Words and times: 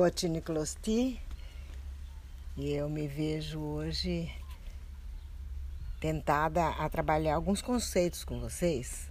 Cote 0.00 0.30
Niclosti 0.30 1.20
e 2.56 2.72
eu 2.72 2.88
me 2.88 3.06
vejo 3.06 3.60
hoje 3.60 4.32
tentada 6.00 6.68
a 6.68 6.88
trabalhar 6.88 7.34
alguns 7.34 7.60
conceitos 7.60 8.24
com 8.24 8.40
vocês, 8.40 9.10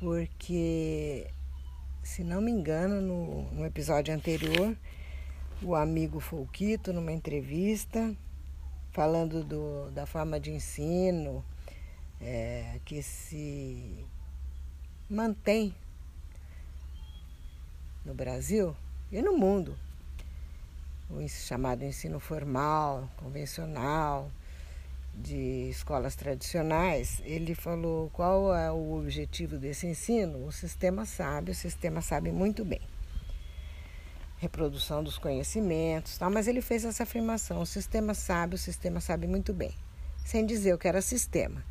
porque, 0.00 1.30
se 2.02 2.24
não 2.24 2.40
me 2.40 2.50
engano, 2.50 3.02
no, 3.02 3.52
no 3.52 3.66
episódio 3.66 4.14
anterior, 4.14 4.74
o 5.60 5.74
amigo 5.74 6.20
Folquito, 6.20 6.90
numa 6.90 7.12
entrevista, 7.12 8.16
falando 8.92 9.44
do, 9.44 9.90
da 9.90 10.06
forma 10.06 10.40
de 10.40 10.50
ensino 10.50 11.44
é, 12.18 12.80
que 12.86 13.02
se 13.02 14.06
mantém 15.10 15.74
no 18.06 18.14
Brasil 18.14 18.74
e 19.12 19.20
no 19.20 19.36
mundo 19.36 19.76
o 21.10 21.26
chamado 21.28 21.84
ensino 21.84 22.20
formal, 22.20 23.08
convencional, 23.16 24.30
de 25.14 25.68
escolas 25.68 26.14
tradicionais, 26.14 27.20
ele 27.24 27.54
falou 27.54 28.08
qual 28.10 28.54
é 28.54 28.70
o 28.70 28.94
objetivo 28.94 29.58
desse 29.58 29.86
ensino. 29.86 30.46
O 30.46 30.52
sistema 30.52 31.04
sabe, 31.04 31.50
o 31.50 31.54
sistema 31.54 32.00
sabe 32.00 32.30
muito 32.30 32.64
bem. 32.64 32.80
Reprodução 34.36 35.02
dos 35.02 35.18
conhecimentos, 35.18 36.16
tal, 36.16 36.30
mas 36.30 36.46
ele 36.46 36.60
fez 36.60 36.84
essa 36.84 37.02
afirmação: 37.02 37.60
o 37.60 37.66
sistema 37.66 38.14
sabe, 38.14 38.54
o 38.54 38.58
sistema 38.58 39.00
sabe 39.00 39.26
muito 39.26 39.52
bem, 39.52 39.74
sem 40.24 40.46
dizer 40.46 40.74
o 40.74 40.78
que 40.78 40.86
era 40.86 41.02
sistema. 41.02 41.64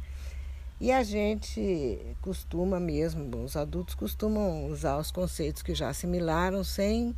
E 0.80 0.92
a 0.92 1.02
gente 1.02 1.98
costuma 2.22 2.80
mesmo, 2.80 3.44
os 3.44 3.56
adultos 3.56 3.96
costumam 3.96 4.68
usar 4.68 4.98
os 4.98 5.10
conceitos 5.10 5.64
que 5.64 5.74
já 5.74 5.90
assimilaram 5.90 6.64
sem 6.64 7.16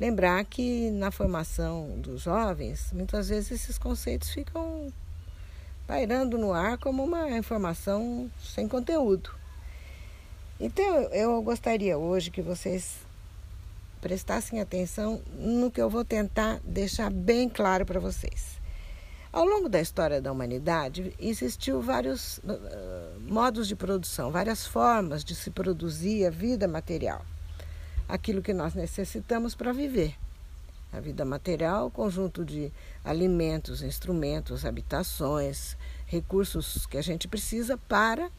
Lembrar 0.00 0.44
que 0.44 0.92
na 0.92 1.10
formação 1.10 1.98
dos 1.98 2.22
jovens, 2.22 2.92
muitas 2.92 3.30
vezes 3.30 3.50
esses 3.50 3.76
conceitos 3.76 4.30
ficam 4.30 4.92
pairando 5.88 6.38
no 6.38 6.52
ar 6.52 6.78
como 6.78 7.02
uma 7.02 7.28
informação 7.30 8.30
sem 8.40 8.68
conteúdo. 8.68 9.34
Então 10.60 11.00
eu 11.12 11.42
gostaria 11.42 11.98
hoje 11.98 12.30
que 12.30 12.40
vocês 12.40 12.98
prestassem 14.00 14.60
atenção 14.60 15.20
no 15.36 15.68
que 15.68 15.82
eu 15.82 15.90
vou 15.90 16.04
tentar 16.04 16.60
deixar 16.62 17.10
bem 17.10 17.48
claro 17.48 17.84
para 17.84 17.98
vocês. 17.98 18.56
Ao 19.32 19.44
longo 19.44 19.68
da 19.68 19.80
história 19.80 20.22
da 20.22 20.30
humanidade, 20.30 21.12
existiu 21.18 21.82
vários 21.82 22.38
uh, 22.38 23.20
modos 23.20 23.66
de 23.66 23.74
produção, 23.74 24.30
várias 24.30 24.64
formas 24.64 25.24
de 25.24 25.34
se 25.34 25.50
produzir 25.50 26.24
a 26.24 26.30
vida 26.30 26.68
material 26.68 27.24
aquilo 28.08 28.42
que 28.42 28.54
nós 28.54 28.74
necessitamos 28.74 29.54
para 29.54 29.72
viver. 29.72 30.16
A 30.90 31.00
vida 31.00 31.24
material, 31.24 31.90
conjunto 31.90 32.44
de 32.44 32.72
alimentos, 33.04 33.82
instrumentos, 33.82 34.64
habitações, 34.64 35.76
recursos 36.06 36.86
que 36.86 36.96
a 36.96 37.02
gente 37.02 37.28
precisa 37.28 37.76
para 37.76 38.30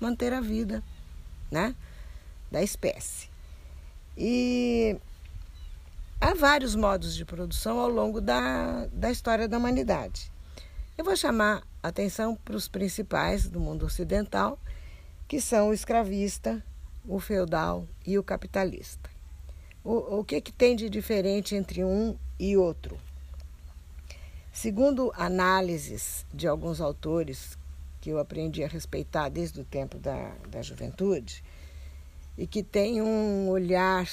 manter 0.00 0.32
a 0.32 0.40
vida 0.40 0.82
né, 1.50 1.74
da 2.50 2.62
espécie. 2.62 3.28
E 4.18 4.96
há 6.20 6.34
vários 6.34 6.74
modos 6.74 7.14
de 7.14 7.24
produção 7.24 7.78
ao 7.78 7.88
longo 7.88 8.20
da, 8.20 8.86
da 8.92 9.10
história 9.10 9.46
da 9.46 9.56
humanidade. 9.56 10.32
Eu 10.98 11.04
vou 11.04 11.16
chamar 11.16 11.62
atenção 11.82 12.34
para 12.36 12.56
os 12.56 12.66
principais 12.66 13.48
do 13.48 13.60
mundo 13.60 13.86
ocidental, 13.86 14.58
que 15.28 15.40
são 15.40 15.70
o 15.70 15.74
escravista, 15.74 16.62
o 17.06 17.20
feudal 17.20 17.86
e 18.06 18.18
o 18.18 18.22
capitalista. 18.22 19.10
O, 19.82 20.20
o 20.20 20.24
que, 20.24 20.40
que 20.40 20.52
tem 20.52 20.74
de 20.74 20.88
diferente 20.88 21.54
entre 21.54 21.84
um 21.84 22.16
e 22.38 22.56
outro? 22.56 22.98
Segundo 24.52 25.12
análises 25.16 26.24
de 26.32 26.46
alguns 26.46 26.80
autores 26.80 27.58
que 28.00 28.10
eu 28.10 28.18
aprendi 28.18 28.62
a 28.62 28.68
respeitar 28.68 29.28
desde 29.28 29.60
o 29.60 29.64
tempo 29.64 29.98
da, 29.98 30.32
da 30.48 30.62
juventude, 30.62 31.42
e 32.36 32.46
que 32.46 32.62
tem 32.62 33.00
um 33.00 33.48
olhar 33.48 34.08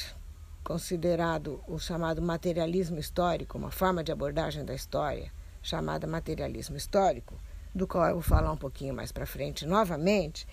considerado 0.63 1.59
o 1.68 1.80
chamado 1.80 2.22
materialismo 2.22 3.00
histórico, 3.00 3.57
uma 3.57 3.72
forma 3.72 4.03
de 4.03 4.12
abordagem 4.12 4.63
da 4.63 4.75
história 4.75 5.31
chamada 5.62 6.07
materialismo 6.07 6.78
histórico, 6.78 7.35
do 7.74 7.88
qual 7.88 8.07
eu 8.07 8.13
vou 8.13 8.22
falar 8.22 8.51
um 8.51 8.57
pouquinho 8.57 8.94
mais 8.94 9.12
para 9.12 9.25
frente 9.25 9.66
novamente, 9.66 10.47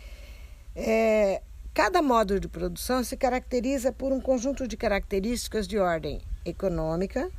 é, 0.75 1.43
Cada 1.75 2.03
modo 2.03 2.41
de 2.41 2.49
produção 2.49 3.05
se 3.05 3.17
caracteriza 3.17 3.93
por 3.93 4.13
um 4.13 4.21
conjunto 4.21 4.67
de 4.67 4.77
características 4.77 5.67
de 5.67 5.79
ordem 5.79 6.21
econômica, 6.45 7.31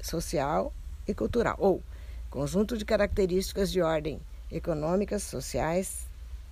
social 0.00 0.72
e 1.06 1.14
cultural, 1.14 1.56
ou 1.58 1.82
conjunto 2.30 2.76
de 2.76 2.84
características 2.84 3.72
de 3.72 3.82
ordem 3.82 4.20
econômicas, 4.50 5.22
sociais 5.22 6.06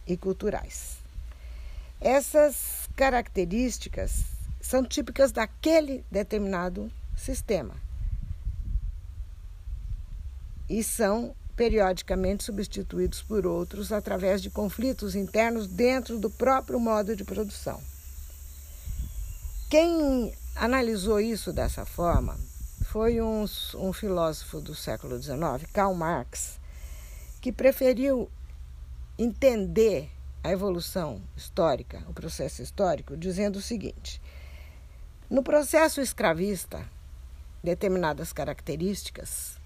e 0.06 0.16
culturais. 0.16 0.98
Essas 2.00 2.88
características 2.96 4.24
são 4.60 4.84
típicas 4.84 5.30
daquele 5.30 6.04
determinado 6.10 6.90
sistema 7.16 7.74
e 10.68 10.82
são 10.82 11.34
periodicamente 11.56 12.44
substituídos 12.44 13.22
por 13.22 13.46
outros 13.46 13.92
através 13.92 14.42
de 14.42 14.50
conflitos 14.50 15.14
internos 15.14 15.66
dentro 15.66 16.18
do 16.18 16.30
próprio 16.30 16.80
modo 16.80 17.14
de 17.14 17.24
produção. 17.24 17.80
Quem 19.70 20.34
analisou 20.56 21.20
isso 21.20 21.52
dessa 21.52 21.84
forma 21.84 22.36
foi 22.84 23.20
um, 23.20 23.44
um 23.74 23.92
filósofo 23.92 24.60
do 24.60 24.74
século 24.74 25.20
XIX, 25.20 25.68
Karl 25.72 25.94
Marx, 25.94 26.60
que 27.40 27.50
preferiu 27.50 28.30
entender 29.18 30.10
a 30.42 30.50
evolução 30.50 31.20
histórica, 31.36 32.02
o 32.08 32.12
processo 32.12 32.62
histórico, 32.62 33.16
dizendo 33.16 33.56
o 33.56 33.62
seguinte: 33.62 34.20
no 35.30 35.42
processo 35.42 36.00
escravista, 36.00 36.86
determinadas 37.62 38.32
características 38.32 39.58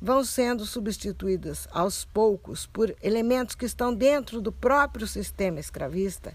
vão 0.00 0.24
sendo 0.24 0.64
substituídas 0.64 1.68
aos 1.70 2.04
poucos 2.04 2.66
por 2.66 2.94
elementos 3.02 3.54
que 3.54 3.66
estão 3.66 3.94
dentro 3.94 4.40
do 4.40 4.50
próprio 4.50 5.06
sistema 5.06 5.60
escravista, 5.60 6.34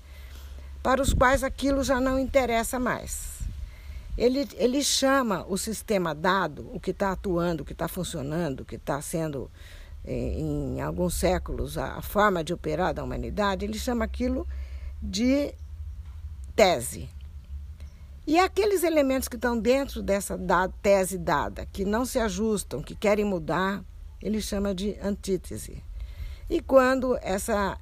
para 0.84 1.02
os 1.02 1.14
quais 1.14 1.44
aquilo 1.44 1.84
já 1.84 2.00
não 2.00 2.20
interessa 2.20 2.80
mais. 2.80 3.40
Ele, 4.18 4.48
ele 4.54 4.84
chama 4.84 5.46
o 5.50 5.58
sistema 5.58 6.14
dado, 6.14 6.70
o 6.74 6.80
que 6.80 6.92
está 6.92 7.12
atuando, 7.12 7.64
o 7.64 7.66
que 7.66 7.74
está 7.74 7.88
funcionando, 7.88 8.62
o 8.62 8.66
que 8.66 8.76
está 8.76 9.02
sendo, 9.02 9.50
eh, 10.06 10.36
em 10.38 10.80
alguns 10.80 11.16
séculos, 11.16 11.78
a, 11.78 11.96
a 11.96 12.02
forma 12.02 12.44
de 12.44 12.54
operar 12.54 12.94
da 12.94 13.04
humanidade, 13.04 13.66
ele 13.66 13.78
chama 13.78 14.06
aquilo 14.06 14.48
de 15.02 15.54
tese. 16.56 17.10
E 18.28 18.40
aqueles 18.40 18.84
elementos 18.84 19.28
que 19.28 19.36
estão 19.36 19.58
dentro 19.60 20.02
dessa 20.02 20.40
tese 20.82 21.18
dada, 21.18 21.68
que 21.72 21.86
não 21.86 22.06
se 22.06 22.18
ajustam, 22.18 22.82
que 22.82 22.96
querem 22.96 23.24
mudar, 23.24 23.84
ele 24.22 24.42
chama 24.42 24.74
de 24.74 24.98
antítese. 25.00 25.84
E 26.50 26.60
quando 26.60 27.18
essa 27.22 27.78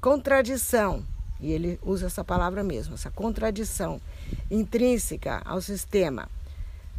contradição, 0.00 1.04
e 1.40 1.50
ele 1.50 1.80
usa 1.82 2.06
essa 2.06 2.22
palavra 2.22 2.62
mesmo, 2.62 2.94
essa 2.94 3.10
contradição 3.10 4.00
intrínseca 4.48 5.42
ao 5.44 5.60
sistema, 5.60 6.28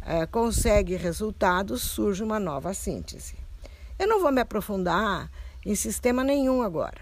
é, 0.02 0.26
consegue 0.26 0.96
resultados, 0.96 1.82
surge 1.82 2.22
uma 2.22 2.38
nova 2.38 2.74
síntese. 2.74 3.34
Eu 3.98 4.06
não 4.06 4.20
vou 4.20 4.32
me 4.32 4.40
aprofundar 4.40 5.30
em 5.64 5.74
sistema 5.74 6.22
nenhum 6.22 6.62
agora, 6.62 7.00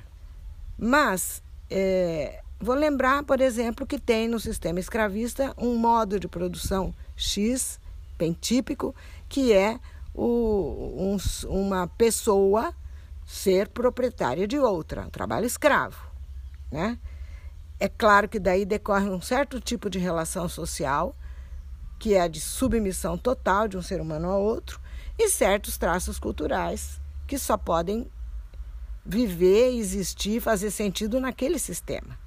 mas 0.77 1.43
é, 1.71 2.43
Vou 2.61 2.75
lembrar, 2.75 3.23
por 3.23 3.41
exemplo, 3.41 3.87
que 3.87 4.01
tem 4.01 4.27
no 4.27 4.41
sistema 4.41 4.81
escravista 4.81 5.55
um 5.57 5.77
modo 5.77 6.19
de 6.19 6.27
produção 6.27 6.93
X, 7.15 7.79
bem 8.19 8.33
típico, 8.33 8.93
que 9.29 9.53
é 9.53 9.79
o, 10.13 11.15
um, 11.15 11.17
uma 11.49 11.87
pessoa 11.87 12.75
ser 13.25 13.69
proprietária 13.69 14.49
de 14.49 14.59
outra, 14.59 15.03
um 15.03 15.11
trabalho 15.11 15.47
escravo. 15.47 16.05
Né? 16.69 16.99
É 17.79 17.89
claro 17.89 18.29
que 18.29 18.41
daí 18.41 18.65
decorre 18.65 19.09
um 19.09 19.21
certo 19.21 19.61
tipo 19.61 19.89
de 19.89 20.01
relação 20.01 20.49
social, 20.49 21.15
que 21.97 22.15
é 22.15 22.23
a 22.23 22.29
de 22.29 22.41
submissão 22.41 23.17
total 23.17 23.69
de 23.69 23.77
um 23.77 23.83
ser 23.83 24.01
humano 24.01 24.29
ao 24.31 24.43
outro, 24.43 24.81
e 25.17 25.29
certos 25.29 25.79
traços 25.79 26.19
culturais 26.19 27.01
que 27.25 27.39
só 27.39 27.57
podem 27.57 28.11
viver, 29.07 29.77
existir, 29.77 30.41
fazer 30.41 30.73
sentido 30.73 31.21
naquele 31.21 31.59
sistema. 31.61 32.19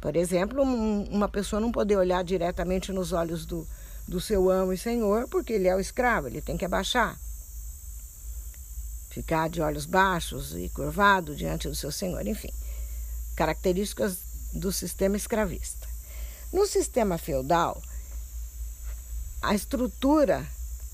Por 0.00 0.16
exemplo, 0.16 0.62
um, 0.62 1.04
uma 1.04 1.28
pessoa 1.28 1.60
não 1.60 1.70
poder 1.70 1.96
olhar 1.96 2.24
diretamente 2.24 2.90
nos 2.90 3.12
olhos 3.12 3.44
do, 3.44 3.68
do 4.08 4.20
seu 4.20 4.50
amo 4.50 4.72
e 4.72 4.78
senhor, 4.78 5.28
porque 5.28 5.52
ele 5.52 5.68
é 5.68 5.76
o 5.76 5.80
escravo, 5.80 6.26
ele 6.26 6.40
tem 6.40 6.56
que 6.56 6.64
abaixar. 6.64 7.18
Ficar 9.10 9.50
de 9.50 9.60
olhos 9.60 9.84
baixos 9.84 10.54
e 10.54 10.70
curvado 10.70 11.36
diante 11.36 11.68
do 11.68 11.74
seu 11.74 11.92
senhor, 11.92 12.26
enfim. 12.26 12.52
Características 13.36 14.18
do 14.54 14.72
sistema 14.72 15.16
escravista. 15.16 15.86
No 16.52 16.66
sistema 16.66 17.18
feudal, 17.18 17.80
a 19.42 19.54
estrutura, 19.54 20.46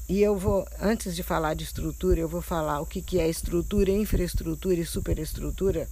e 0.08 0.20
eu 0.20 0.36
vou, 0.36 0.66
antes 0.80 1.14
de 1.14 1.22
falar 1.22 1.54
de 1.54 1.64
estrutura, 1.64 2.18
eu 2.20 2.28
vou 2.28 2.42
falar 2.42 2.80
o 2.80 2.86
que, 2.86 3.00
que 3.00 3.20
é 3.20 3.28
estrutura, 3.28 3.90
infraestrutura 3.90 4.80
e 4.80 4.84
superestrutura, 4.86 5.88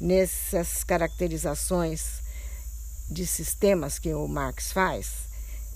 nessas 0.00 0.84
caracterizações 0.84 2.21
de 3.10 3.26
sistemas 3.26 3.98
que 3.98 4.12
o 4.14 4.26
Marx 4.26 4.72
faz. 4.72 5.10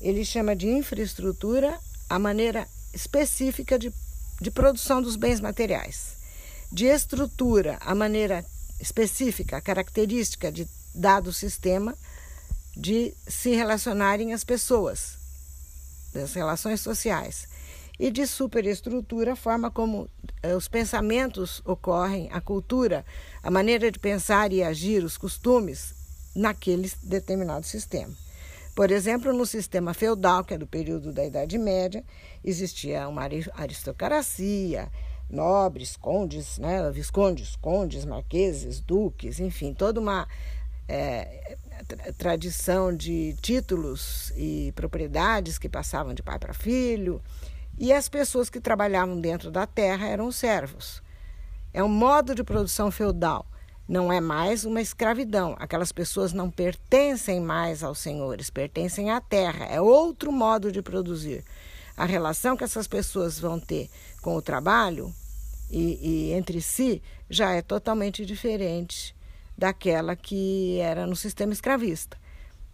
Ele 0.01 0.25
chama 0.25 0.55
de 0.55 0.69
infraestrutura 0.69 1.79
a 2.09 2.19
maneira 2.19 2.67
específica 2.93 3.79
de, 3.79 3.93
de 4.41 4.51
produção 4.51 5.03
dos 5.03 5.17
bens 5.17 5.41
materiais, 5.41 6.17
de 6.73 6.87
estrutura 6.87 7.79
a 7.81 7.95
maneira 7.95 8.45
específica, 8.81 9.61
característica 9.61 10.51
de 10.51 10.67
dado 10.95 11.33
sistema 11.33 11.97
de 12.77 13.15
se 13.27 13.55
relacionarem 13.55 14.33
as 14.33 14.45
pessoas, 14.45 15.19
das 16.13 16.35
relações 16.35 16.81
sociais, 16.81 17.49
e 17.99 18.11
de 18.11 18.27
superestrutura, 18.27 19.33
a 19.33 19.37
forma 19.37 19.71
como 19.71 20.09
eh, 20.43 20.55
os 20.55 20.69
pensamentos 20.69 21.63
ocorrem, 21.65 22.29
a 22.31 22.41
cultura, 22.41 23.07
a 23.43 23.51
maneira 23.51 23.91
de 23.91 23.99
pensar 23.99 24.53
e 24.53 24.63
agir, 24.63 25.03
os 25.03 25.17
costumes 25.17 25.96
naquele 26.37 26.93
determinado 27.03 27.67
sistema. 27.67 28.13
Por 28.75 28.91
exemplo, 28.91 29.33
no 29.33 29.47
sistema 29.47 29.95
feudal, 29.95 30.45
que 30.45 30.53
é 30.53 30.59
do 30.59 30.67
período 30.67 31.11
da 31.11 31.25
Idade 31.25 31.57
Média, 31.57 32.05
existia 32.45 33.09
uma 33.09 33.23
aristocracia, 33.55 34.93
nobres, 35.31 35.97
condes, 35.97 36.59
né, 36.59 36.91
viscondes, 36.91 37.57
condes, 37.57 38.05
marqueses, 38.05 38.79
duques, 38.79 39.41
enfim, 39.41 39.73
toda 39.73 39.99
uma 39.99 40.29
é, 40.87 41.57
tradição 42.19 42.95
de 42.95 43.35
títulos 43.41 44.31
e 44.37 44.73
propriedades 44.77 45.59
que 45.59 45.71
passavam 45.71 46.13
de 46.13 46.23
pai 46.23 46.39
para 46.39 46.53
filho, 46.53 47.23
e 47.79 47.95
as 47.95 48.11
pessoas 48.11 48.51
que 48.51 48.61
trabalhavam 48.61 49.19
dentro 49.19 49.51
da 49.51 49.67
terra 49.67 50.07
eram 50.07 50.27
os 50.27 50.37
servos. 50.37 51.03
É 51.73 51.83
um 51.83 51.89
modo 51.89 52.35
de 52.35 52.45
produção 52.45 52.91
feudal, 52.91 53.47
não 53.89 54.13
é 54.13 54.21
mais 54.21 54.65
uma 54.65 54.81
escravidão. 54.81 55.55
Aquelas 55.59 55.93
pessoas 55.93 56.33
não 56.33 56.51
pertencem 56.51 57.41
mais 57.41 57.83
aos 57.83 57.99
senhores, 57.99 58.51
pertencem 58.51 59.11
à 59.11 59.21
terra. 59.21 59.67
É 59.67 59.81
outro 59.81 60.33
modo 60.33 60.73
de 60.73 60.83
produzir. 60.83 61.45
A 61.97 62.05
relação 62.05 62.57
que 62.57 62.65
essas 62.65 62.87
pessoas 62.87 63.39
vão 63.39 63.61
ter 63.61 63.89
com 64.21 64.35
o 64.37 64.43
trabalho 64.43 65.15
e, 65.71 66.31
e 66.31 66.33
entre 66.33 66.61
si 66.61 67.01
já 67.31 67.53
é 67.53 67.63
totalmente 67.63 68.27
diferente 68.27 69.15
daquela 69.57 70.15
que 70.15 70.79
era 70.81 71.07
no 71.07 71.17
sistema 71.17 71.53
escravista. 71.53 72.19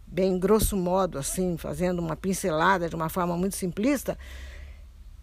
Bem 0.05 0.37
grosso 0.37 0.75
modo, 0.75 1.17
assim, 1.17 1.57
fazendo 1.57 1.99
uma 1.99 2.15
pincelada 2.15 2.89
de 2.89 2.95
uma 2.95 3.09
forma 3.09 3.37
muito 3.37 3.55
simplista, 3.55 4.17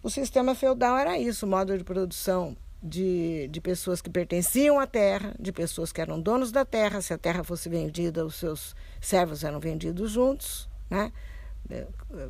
o 0.01 0.09
sistema 0.09 0.55
feudal 0.55 0.97
era 0.97 1.19
isso, 1.19 1.45
o 1.45 1.49
modo 1.49 1.77
de 1.77 1.83
produção 1.83 2.57
de, 2.81 3.47
de 3.49 3.61
pessoas 3.61 4.01
que 4.01 4.09
pertenciam 4.09 4.79
à 4.79 4.87
terra, 4.87 5.33
de 5.39 5.51
pessoas 5.51 5.91
que 5.91 6.01
eram 6.01 6.19
donos 6.19 6.51
da 6.51 6.65
terra. 6.65 7.01
Se 7.01 7.13
a 7.13 7.17
terra 7.17 7.43
fosse 7.43 7.69
vendida, 7.69 8.25
os 8.25 8.35
seus 8.35 8.75
servos 8.99 9.43
eram 9.43 9.59
vendidos 9.59 10.11
juntos, 10.11 10.69
né? 10.89 11.11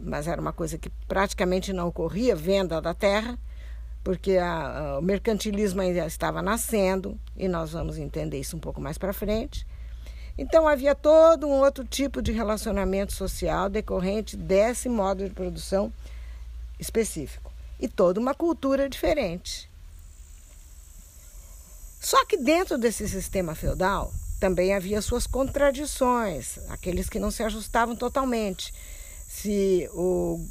mas 0.02 0.28
era 0.28 0.40
uma 0.40 0.54
coisa 0.54 0.78
que 0.78 0.90
praticamente 1.08 1.74
não 1.74 1.88
ocorria, 1.88 2.36
venda 2.36 2.82
da 2.82 2.94
terra 2.94 3.40
porque 4.04 4.38
a, 4.38 4.80
a, 4.80 5.00
o 5.00 5.02
mercantilismo 5.02 5.82
ainda 5.82 6.06
estava 6.06 6.42
nascendo 6.42 7.20
e 7.38 7.48
nós 7.48 7.72
vamos 7.72 7.98
entender 7.98 8.40
isso 8.40 8.58
um 8.58 8.60
pouco 8.60 8.82
mais 8.82 8.98
para 8.98 9.14
frente. 9.14 9.66
Então 10.38 10.68
havia 10.68 10.96
todo 10.96 11.48
um 11.48 11.60
outro 11.60 11.84
tipo 11.84 12.22
de 12.22 12.32
relacionamento 12.32 13.14
social 13.14 13.70
decorrente 13.70 14.36
desse 14.36 14.90
modo 14.90 15.24
de 15.24 15.34
produção 15.34 15.92
específico 16.80 17.52
e 17.80 17.88
toda 17.88 18.20
uma 18.20 18.34
cultura 18.34 18.90
diferente. 18.90 19.70
Só 22.02 22.26
que 22.26 22.36
dentro 22.36 22.80
desse 22.80 23.08
sistema 23.08 23.54
feudal 23.54 24.12
também 24.40 24.74
havia 24.74 25.04
suas 25.04 25.28
contradições, 25.28 26.58
aqueles 26.68 27.08
que 27.08 27.20
não 27.20 27.30
se 27.30 27.44
ajustavam 27.44 27.96
totalmente. 27.96 28.74
Se 29.28 29.88
o 29.94 30.44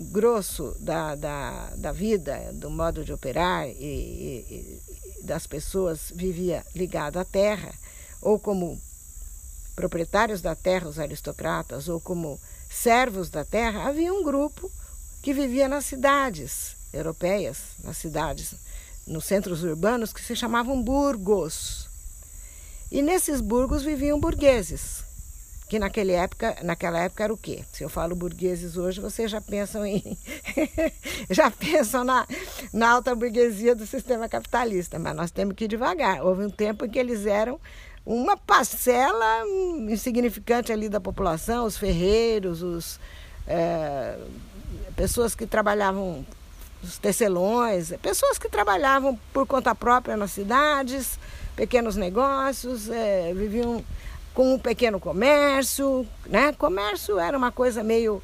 grosso 0.00 0.74
da, 0.80 1.14
da, 1.14 1.70
da 1.76 1.92
vida, 1.92 2.50
do 2.54 2.70
modo 2.70 3.04
de 3.04 3.12
operar 3.12 3.68
e, 3.68 3.72
e, 3.72 4.80
e 5.20 5.22
das 5.24 5.46
pessoas 5.46 6.10
vivia 6.14 6.64
ligado 6.74 7.18
à 7.18 7.24
terra, 7.24 7.74
ou 8.22 8.38
como 8.38 8.80
proprietários 9.76 10.40
da 10.40 10.54
terra, 10.54 10.88
os 10.88 10.98
aristocratas, 10.98 11.86
ou 11.86 12.00
como 12.00 12.40
servos 12.70 13.28
da 13.28 13.44
terra, 13.44 13.86
havia 13.86 14.12
um 14.12 14.24
grupo 14.24 14.72
que 15.20 15.34
vivia 15.34 15.68
nas 15.68 15.84
cidades 15.84 16.76
europeias, 16.94 17.58
nas 17.84 17.98
cidades, 17.98 18.54
nos 19.08 19.24
centros 19.24 19.64
urbanos, 19.64 20.12
que 20.12 20.20
se 20.20 20.36
chamavam 20.36 20.82
burgos. 20.82 21.88
E 22.90 23.02
nesses 23.02 23.40
burgos 23.40 23.82
viviam 23.82 24.18
burgueses, 24.18 25.04
que 25.68 25.78
naquela 25.78 26.12
época, 26.12 26.56
naquela 26.62 27.00
época 27.00 27.24
era 27.24 27.32
o 27.32 27.36
quê? 27.36 27.64
Se 27.72 27.84
eu 27.84 27.88
falo 27.88 28.16
burgueses 28.16 28.76
hoje, 28.76 29.00
vocês 29.00 29.30
já 29.30 29.40
pensam 29.40 29.84
em 29.84 30.16
já 31.28 31.50
pensam 31.50 32.04
na, 32.04 32.26
na 32.72 32.90
alta 32.90 33.14
burguesia 33.14 33.74
do 33.74 33.86
sistema 33.86 34.28
capitalista, 34.28 34.98
mas 34.98 35.14
nós 35.14 35.30
temos 35.30 35.54
que 35.54 35.64
ir 35.64 35.68
devagar. 35.68 36.24
Houve 36.24 36.44
um 36.44 36.50
tempo 36.50 36.86
em 36.86 36.88
que 36.88 36.98
eles 36.98 37.26
eram 37.26 37.60
uma 38.06 38.38
parcela 38.38 39.44
insignificante 39.90 40.72
ali 40.72 40.88
da 40.88 40.98
população, 40.98 41.66
os 41.66 41.76
ferreiros, 41.76 42.62
os 42.62 42.98
é, 43.46 44.18
pessoas 44.96 45.34
que 45.34 45.46
trabalhavam 45.46 46.24
os 46.82 46.98
tecelões, 46.98 47.92
pessoas 48.00 48.38
que 48.38 48.48
trabalhavam 48.48 49.18
por 49.32 49.46
conta 49.46 49.74
própria 49.74 50.16
nas 50.16 50.30
cidades, 50.30 51.18
pequenos 51.56 51.96
negócios, 51.96 52.88
é, 52.88 53.32
viviam 53.34 53.84
com 54.32 54.54
um 54.54 54.58
pequeno 54.58 55.00
comércio, 55.00 56.06
né? 56.26 56.52
Comércio 56.52 57.18
era 57.18 57.36
uma 57.36 57.50
coisa 57.50 57.82
meio 57.82 58.22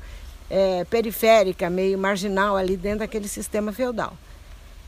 é, 0.48 0.84
periférica, 0.84 1.68
meio 1.68 1.98
marginal 1.98 2.56
ali 2.56 2.76
dentro 2.76 3.00
daquele 3.00 3.26
sistema 3.26 3.72
feudal. 3.72 4.16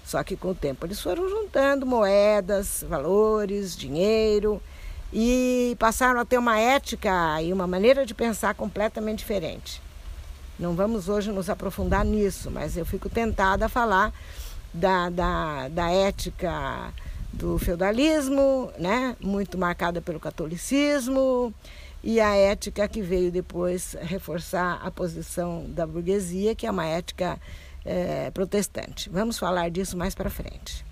Só 0.05 0.23
que 0.23 0.37
com 0.37 0.51
o 0.51 0.55
tempo 0.55 0.87
eles 0.87 1.01
foram 1.01 1.29
juntando 1.29 1.85
moedas, 1.85 2.85
valores, 2.89 3.77
dinheiro 3.77 4.63
e 5.13 5.75
passaram 5.81 6.21
a 6.21 6.25
ter 6.25 6.39
uma 6.39 6.59
ética 6.59 7.43
e 7.43 7.53
uma 7.53 7.67
maneira 7.67 8.07
de 8.07 8.15
pensar 8.15 8.55
completamente 8.55 9.19
diferente. 9.19 9.83
Não 10.59 10.75
vamos 10.75 11.09
hoje 11.09 11.31
nos 11.31 11.51
aprofundar 11.51 12.05
nisso, 12.05 12.51
mas 12.51 12.77
eu 12.77 12.87
fico 12.87 13.11
tentada 13.11 13.67
a 13.67 13.69
falar 13.69 14.13
da, 14.73 15.11
da, 15.11 15.69
da 15.69 15.91
ética 15.91 16.93
do 17.33 17.59
feudalismo, 17.59 18.73
né, 18.79 19.15
muito 19.21 19.59
marcada 19.59 20.01
pelo 20.01 20.19
catolicismo, 20.19 21.53
e 22.03 22.21
a 22.21 22.35
ética 22.35 22.89
que 22.89 23.03
veio 23.03 23.31
depois 23.31 23.97
reforçar 24.01 24.81
a 24.83 24.91
posição 24.91 25.67
da 25.69 25.87
burguesia, 25.87 26.55
que 26.55 26.67
é 26.67 26.71
uma 26.71 26.87
ética 26.87 27.39
é, 27.85 28.31
protestante. 28.31 29.11
Vamos 29.11 29.39
falar 29.39 29.71
disso 29.71 29.97
mais 29.97 30.15
para 30.15 30.31
frente. 30.31 30.87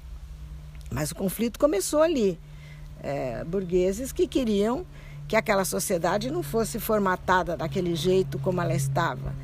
Mas 0.90 1.10
o 1.10 1.14
conflito 1.14 1.58
começou 1.58 2.02
ali. 2.02 2.38
É, 3.02 3.44
burgueses 3.44 4.12
que 4.12 4.26
queriam 4.26 4.84
que 5.26 5.36
aquela 5.36 5.64
sociedade 5.64 6.30
não 6.30 6.42
fosse 6.42 6.78
formatada 6.78 7.56
daquele 7.56 7.94
jeito 7.94 8.38
como 8.38 8.60
ela 8.60 8.74
estava, 8.74 9.34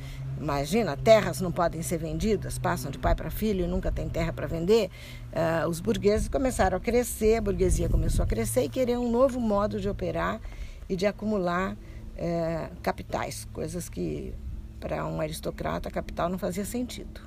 Imagina, 0.40 0.96
terras 0.96 1.38
não 1.42 1.52
podem 1.52 1.82
ser 1.82 1.98
vendidas, 1.98 2.58
passam 2.58 2.90
de 2.90 2.98
pai 2.98 3.14
para 3.14 3.30
filho 3.30 3.62
e 3.62 3.68
nunca 3.68 3.92
tem 3.92 4.08
terra 4.08 4.32
para 4.32 4.46
vender. 4.46 4.90
Uh, 5.30 5.68
os 5.68 5.80
burgueses 5.80 6.28
começaram 6.30 6.78
a 6.78 6.80
crescer, 6.80 7.36
a 7.36 7.40
burguesia 7.42 7.90
começou 7.90 8.22
a 8.22 8.26
crescer 8.26 8.64
e 8.64 8.68
querer 8.70 8.96
um 8.96 9.10
novo 9.10 9.38
modo 9.38 9.78
de 9.78 9.86
operar 9.86 10.40
e 10.88 10.96
de 10.96 11.04
acumular 11.04 11.74
uh, 11.74 12.76
capitais, 12.82 13.46
coisas 13.52 13.90
que 13.90 14.32
para 14.80 15.06
um 15.06 15.20
aristocrata 15.20 15.90
capital 15.90 16.30
não 16.30 16.38
fazia 16.38 16.64
sentido. 16.64 17.20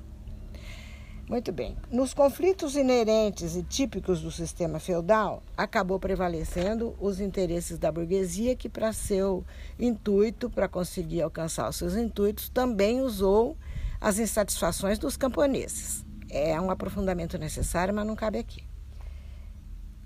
Muito 1.33 1.51
bem. 1.51 1.75
Nos 1.89 2.13
conflitos 2.13 2.75
inerentes 2.75 3.55
e 3.55 3.63
típicos 3.63 4.21
do 4.21 4.29
sistema 4.29 4.79
feudal, 4.79 5.41
acabou 5.57 5.99
prevalecendo 5.99 6.95
os 7.01 7.19
interesses 7.19 7.79
da 7.79 7.91
burguesia, 7.91 8.55
que, 8.55 8.69
para 8.69 8.93
seu 8.93 9.43
intuito, 9.79 10.47
para 10.47 10.67
conseguir 10.67 11.23
alcançar 11.23 11.67
os 11.67 11.75
seus 11.75 11.95
intuitos, 11.95 12.49
também 12.49 13.01
usou 13.01 13.57
as 13.99 14.19
insatisfações 14.19 14.99
dos 14.99 15.17
camponeses. 15.17 16.05
É 16.29 16.61
um 16.61 16.69
aprofundamento 16.69 17.35
necessário, 17.39 17.95
mas 17.95 18.05
não 18.05 18.15
cabe 18.15 18.37
aqui. 18.37 18.63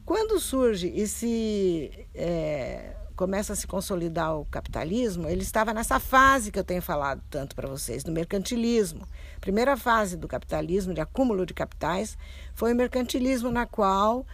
Quando 0.06 0.40
surge 0.40 0.88
e 0.88 1.06
se 1.10 2.08
é, 2.16 2.96
começa 3.18 3.54
a 3.54 3.56
se 3.56 3.66
consolidar 3.66 4.38
o 4.38 4.46
capitalismo, 4.46 5.28
ele 5.28 5.42
estava 5.42 5.74
nessa 5.74 6.00
fase 6.00 6.52
que 6.52 6.60
eu 6.60 6.64
tenho 6.64 6.84
falado 6.84 7.22
tanto 7.30 7.56
para 7.56 7.68
vocês, 7.68 8.04
do 8.04 8.12
mercantilismo. 8.12 9.06
A 9.36 9.40
primeira 9.40 9.76
fase 9.76 10.16
do 10.16 10.28
capitalismo, 10.28 10.94
de 10.94 11.02
acúmulo 11.02 11.46
de 11.46 11.54
capitais, 11.54 12.16
foi 12.54 12.72
o 12.72 12.76
mercantilismo, 12.76 13.52
na 13.52 13.66
qual 13.66 14.26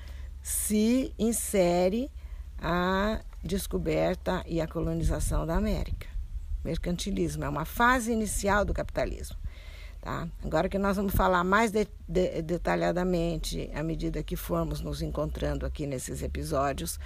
se 0.41 1.13
insere 1.17 2.11
a 2.61 3.21
descoberta 3.41 4.43
e 4.45 4.59
a 4.59 4.67
colonização 4.67 5.47
da 5.47 5.55
América. 5.55 6.07
Mercantilismo 6.63 7.45
é 7.45 7.49
uma 7.49 7.65
fase 7.65 8.11
inicial 8.11 8.65
do 8.65 8.73
capitalismo. 8.73 9.37
Tá? 10.01 10.27
Agora 10.43 10.67
que 10.67 10.77
nós 10.77 10.97
vamos 10.97 11.13
falar 11.13 11.45
mais 11.45 11.71
de, 11.71 11.87
de, 12.05 12.41
detalhadamente 12.41 13.71
à 13.73 13.81
medida 13.81 14.21
que 14.21 14.35
formos 14.35 14.81
nos 14.81 15.01
encontrando 15.01 15.65
aqui 15.65 15.87
nesses 15.87 16.21
episódios, 16.21 16.99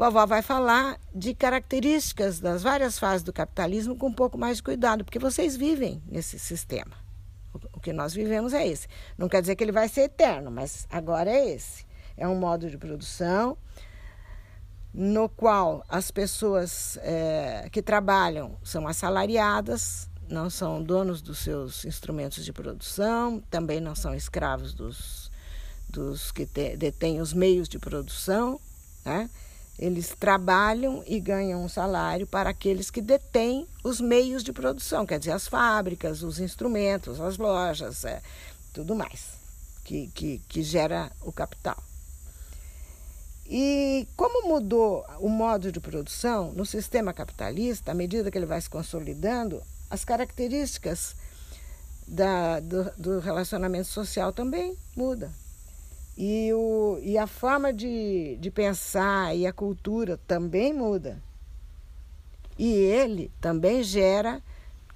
vovó 0.00 0.24
vai 0.24 0.40
falar 0.40 0.98
de 1.14 1.34
características 1.34 2.40
das 2.40 2.62
várias 2.62 2.98
fases 2.98 3.22
do 3.22 3.34
capitalismo 3.34 3.94
com 3.94 4.06
um 4.06 4.12
pouco 4.12 4.38
mais 4.38 4.56
de 4.56 4.62
cuidado, 4.62 5.04
porque 5.04 5.18
vocês 5.18 5.54
vivem 5.54 6.02
nesse 6.06 6.38
sistema. 6.38 6.96
O, 7.52 7.78
que 7.78 7.92
nós 7.92 8.14
vivemos 8.14 8.54
é 8.54 8.66
esse. 8.66 8.88
Não 9.18 9.28
quer 9.28 9.42
dizer 9.42 9.56
que 9.56 9.62
ele 9.62 9.72
vai 9.72 9.88
ser 9.90 10.02
eterno, 10.02 10.50
mas 10.50 10.86
agora 10.90 11.30
é 11.30 11.50
esse. 11.50 11.84
É 12.16 12.26
um 12.26 12.34
modo 12.34 12.70
de 12.70 12.78
produção 12.78 13.58
no 14.94 15.28
qual 15.28 15.84
as 15.86 16.10
pessoas 16.10 16.96
é, 17.02 17.68
que 17.70 17.82
trabalham 17.82 18.56
são 18.64 18.88
assalariadas, 18.88 20.08
não 20.30 20.48
são 20.48 20.82
donos 20.82 21.20
dos 21.20 21.40
seus 21.40 21.84
instrumentos 21.84 22.42
de 22.42 22.54
produção, 22.54 23.42
também 23.50 23.80
não 23.80 23.94
são 23.94 24.14
escravos 24.14 24.72
dos, 24.72 25.30
dos 25.90 26.32
que 26.32 26.46
te, 26.46 26.74
detêm 26.74 27.20
os 27.20 27.34
meios 27.34 27.68
de 27.68 27.78
produção. 27.78 28.58
Né? 29.04 29.28
Eles 29.80 30.14
trabalham 30.20 31.02
e 31.06 31.18
ganham 31.18 31.64
um 31.64 31.68
salário 31.68 32.26
para 32.26 32.50
aqueles 32.50 32.90
que 32.90 33.00
detêm 33.00 33.66
os 33.82 33.98
meios 33.98 34.44
de 34.44 34.52
produção, 34.52 35.06
quer 35.06 35.18
dizer, 35.18 35.32
as 35.32 35.48
fábricas, 35.48 36.22
os 36.22 36.38
instrumentos, 36.38 37.18
as 37.18 37.38
lojas, 37.38 38.04
é, 38.04 38.20
tudo 38.74 38.94
mais, 38.94 39.28
que, 39.82 40.08
que, 40.08 40.38
que 40.46 40.62
gera 40.62 41.10
o 41.22 41.32
capital. 41.32 41.82
E 43.46 44.06
como 44.16 44.46
mudou 44.46 45.02
o 45.18 45.30
modo 45.30 45.72
de 45.72 45.80
produção 45.80 46.52
no 46.52 46.66
sistema 46.66 47.14
capitalista, 47.14 47.92
à 47.92 47.94
medida 47.94 48.30
que 48.30 48.36
ele 48.36 48.44
vai 48.44 48.60
se 48.60 48.68
consolidando, 48.68 49.62
as 49.88 50.04
características 50.04 51.16
da, 52.06 52.60
do, 52.60 52.84
do, 52.98 53.18
relacionamento 53.18 53.88
social 53.88 54.30
também 54.30 54.76
mudam. 54.94 55.32
E, 56.22 56.52
o, 56.52 56.98
e 57.02 57.16
a 57.16 57.26
forma 57.26 57.72
de, 57.72 58.36
de 58.38 58.50
pensar 58.50 59.34
e 59.34 59.46
a 59.46 59.52
cultura 59.54 60.20
também 60.26 60.70
muda. 60.70 61.18
E 62.58 62.70
ele 62.74 63.30
também 63.40 63.82
gera, 63.82 64.42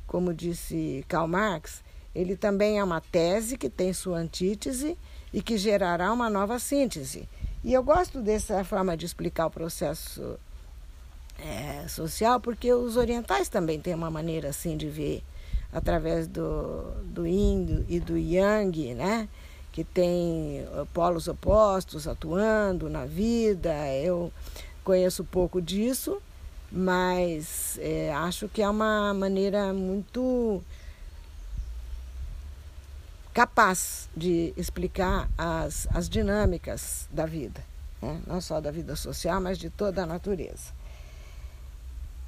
como 0.06 0.34
disse 0.34 1.02
Karl 1.08 1.26
Marx, 1.26 1.82
ele 2.14 2.36
também 2.36 2.78
é 2.78 2.84
uma 2.84 3.00
tese 3.00 3.56
que 3.56 3.70
tem 3.70 3.90
sua 3.94 4.18
antítese 4.18 4.98
e 5.32 5.40
que 5.40 5.56
gerará 5.56 6.12
uma 6.12 6.28
nova 6.28 6.58
síntese. 6.58 7.26
E 7.64 7.72
eu 7.72 7.82
gosto 7.82 8.20
dessa 8.20 8.62
forma 8.62 8.94
de 8.94 9.06
explicar 9.06 9.46
o 9.46 9.50
processo 9.50 10.38
é, 11.38 11.88
social, 11.88 12.38
porque 12.38 12.70
os 12.70 12.98
orientais 12.98 13.48
também 13.48 13.80
têm 13.80 13.94
uma 13.94 14.10
maneira 14.10 14.50
assim 14.50 14.76
de 14.76 14.90
ver, 14.90 15.22
através 15.72 16.28
do, 16.28 16.82
do 17.02 17.26
yin 17.26 17.82
e 17.88 17.98
do 17.98 18.18
yang, 18.18 18.94
né? 18.94 19.26
Que 19.74 19.82
tem 19.82 20.60
eh, 20.60 20.86
polos 20.92 21.26
opostos 21.26 22.06
atuando 22.06 22.88
na 22.88 23.06
vida. 23.06 23.74
Eu 23.92 24.32
conheço 24.84 25.24
pouco 25.24 25.60
disso, 25.60 26.22
mas 26.70 27.76
é, 27.80 28.14
acho 28.14 28.48
que 28.48 28.62
é 28.62 28.70
uma 28.70 29.12
maneira 29.12 29.72
muito 29.72 30.62
capaz 33.32 34.08
de 34.16 34.54
explicar 34.56 35.28
as, 35.36 35.88
as 35.92 36.08
dinâmicas 36.08 37.08
da 37.10 37.26
vida, 37.26 37.60
né? 38.00 38.22
não 38.28 38.40
só 38.40 38.60
da 38.60 38.70
vida 38.70 38.94
social, 38.94 39.40
mas 39.40 39.58
de 39.58 39.70
toda 39.70 40.04
a 40.04 40.06
natureza. 40.06 40.72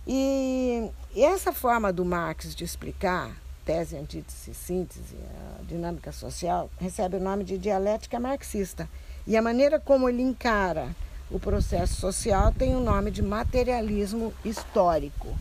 E, 0.04 0.90
e 1.14 1.22
essa 1.22 1.52
forma 1.52 1.92
do 1.92 2.04
Marx 2.04 2.56
de 2.56 2.64
explicar 2.64 3.36
tese, 3.66 3.96
antítese, 3.96 4.54
síntese, 4.54 5.16
a 5.58 5.62
dinâmica 5.64 6.12
social, 6.12 6.70
recebe 6.78 7.16
o 7.16 7.20
nome 7.20 7.42
de 7.42 7.58
dialética 7.58 8.20
marxista. 8.20 8.88
E 9.26 9.36
a 9.36 9.42
maneira 9.42 9.80
como 9.80 10.08
ele 10.08 10.22
encara 10.22 10.94
o 11.28 11.40
processo 11.40 12.00
social 12.00 12.52
tem 12.52 12.76
o 12.76 12.80
nome 12.80 13.10
de 13.10 13.20
materialismo 13.22 14.32
histórico. 14.44 15.36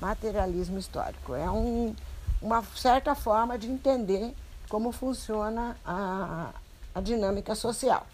Materialismo 0.00 0.78
histórico. 0.80 1.32
É 1.32 1.48
um, 1.48 1.94
uma 2.42 2.64
certa 2.74 3.14
forma 3.14 3.56
de 3.56 3.68
entender 3.68 4.34
como 4.68 4.90
funciona 4.90 5.76
a, 5.84 6.50
a 6.92 7.00
dinâmica 7.00 7.54
social. 7.54 8.04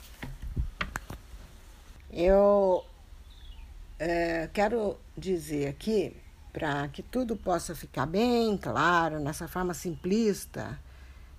Eu 2.13 2.85
é, 3.99 4.51
quero 4.53 4.99
dizer 5.17 5.69
aqui, 5.69 6.15
para 6.57 6.89
que 6.89 7.03
tudo 7.03 7.37
possa 7.37 7.75
ficar 7.75 8.07
bem 8.07 8.57
claro, 8.57 9.21
nessa 9.21 9.47
forma 9.47 9.75
simplista 9.75 10.81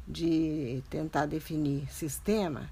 de 0.08 0.84
tentar 0.92 1.26
definir 1.26 1.92
sistema, 1.92 2.70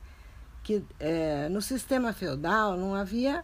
que 0.61 0.85
é, 0.99 1.49
no 1.49 1.59
sistema 1.59 2.13
feudal 2.13 2.77
não 2.77 2.93
havia 2.93 3.43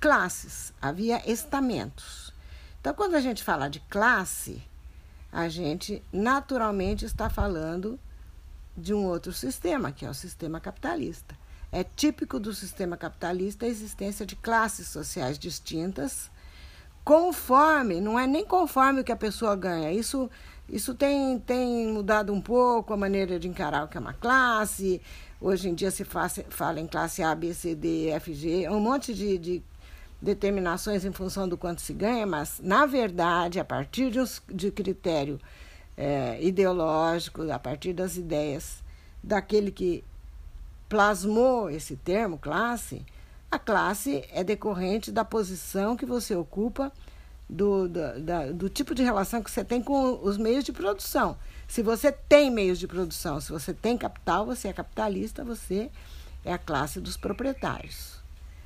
classes, 0.00 0.74
havia 0.82 1.22
estamentos. 1.30 2.34
Então, 2.80 2.92
quando 2.94 3.14
a 3.14 3.20
gente 3.20 3.44
fala 3.44 3.68
de 3.68 3.78
classe, 3.78 4.60
a 5.30 5.48
gente 5.48 6.02
naturalmente 6.12 7.04
está 7.04 7.30
falando 7.30 7.96
de 8.76 8.92
um 8.92 9.04
outro 9.04 9.32
sistema, 9.32 9.92
que 9.92 10.04
é 10.04 10.10
o 10.10 10.14
sistema 10.14 10.58
capitalista. 10.58 11.38
É 11.70 11.84
típico 11.84 12.40
do 12.40 12.52
sistema 12.52 12.96
capitalista 12.96 13.66
a 13.66 13.68
existência 13.68 14.26
de 14.26 14.34
classes 14.34 14.88
sociais 14.88 15.38
distintas, 15.38 16.28
conforme, 17.04 18.00
não 18.00 18.18
é 18.18 18.26
nem 18.26 18.44
conforme 18.44 19.00
o 19.00 19.04
que 19.04 19.12
a 19.12 19.16
pessoa 19.16 19.54
ganha. 19.54 19.92
Isso, 19.92 20.30
isso 20.68 20.94
tem, 20.94 21.38
tem 21.38 21.88
mudado 21.88 22.32
um 22.32 22.40
pouco 22.40 22.92
a 22.92 22.96
maneira 22.96 23.38
de 23.38 23.46
encarar 23.46 23.84
o 23.84 23.88
que 23.88 23.96
é 23.96 24.00
uma 24.00 24.14
classe. 24.14 25.00
Hoje 25.40 25.68
em 25.68 25.74
dia 25.74 25.90
se 25.90 26.04
faz, 26.04 26.40
fala 26.48 26.80
em 26.80 26.86
classe 26.86 27.22
A, 27.22 27.34
B, 27.34 27.52
C, 27.52 27.74
D, 27.74 28.08
F, 28.08 28.32
G, 28.32 28.68
um 28.70 28.80
monte 28.80 29.12
de, 29.12 29.36
de 29.36 29.62
determinações 30.20 31.04
em 31.04 31.12
função 31.12 31.46
do 31.46 31.58
quanto 31.58 31.82
se 31.82 31.92
ganha, 31.92 32.26
mas, 32.26 32.60
na 32.62 32.86
verdade, 32.86 33.60
a 33.60 33.64
partir 33.64 34.10
de, 34.10 34.20
de 34.48 34.70
critério 34.70 35.38
é, 35.96 36.42
ideológico, 36.42 37.42
a 37.50 37.58
partir 37.58 37.92
das 37.92 38.16
ideias 38.16 38.82
daquele 39.22 39.70
que 39.70 40.02
plasmou 40.88 41.68
esse 41.68 41.96
termo, 41.96 42.38
classe, 42.38 43.04
a 43.54 43.58
classe 43.58 44.24
é 44.32 44.42
decorrente 44.42 45.12
da 45.12 45.24
posição 45.24 45.96
que 45.96 46.04
você 46.04 46.34
ocupa, 46.34 46.92
do, 47.48 47.88
do, 47.88 48.20
da, 48.20 48.50
do 48.50 48.68
tipo 48.68 48.94
de 48.94 49.02
relação 49.04 49.42
que 49.42 49.50
você 49.50 49.64
tem 49.64 49.80
com 49.80 50.18
os 50.24 50.36
meios 50.36 50.64
de 50.64 50.72
produção. 50.72 51.36
Se 51.68 51.80
você 51.80 52.10
tem 52.10 52.50
meios 52.50 52.80
de 52.80 52.88
produção, 52.88 53.40
se 53.40 53.52
você 53.52 53.72
tem 53.72 53.96
capital, 53.96 54.44
você 54.44 54.68
é 54.68 54.72
capitalista, 54.72 55.44
você 55.44 55.88
é 56.44 56.52
a 56.52 56.58
classe 56.58 57.00
dos 57.00 57.16
proprietários. 57.16 58.14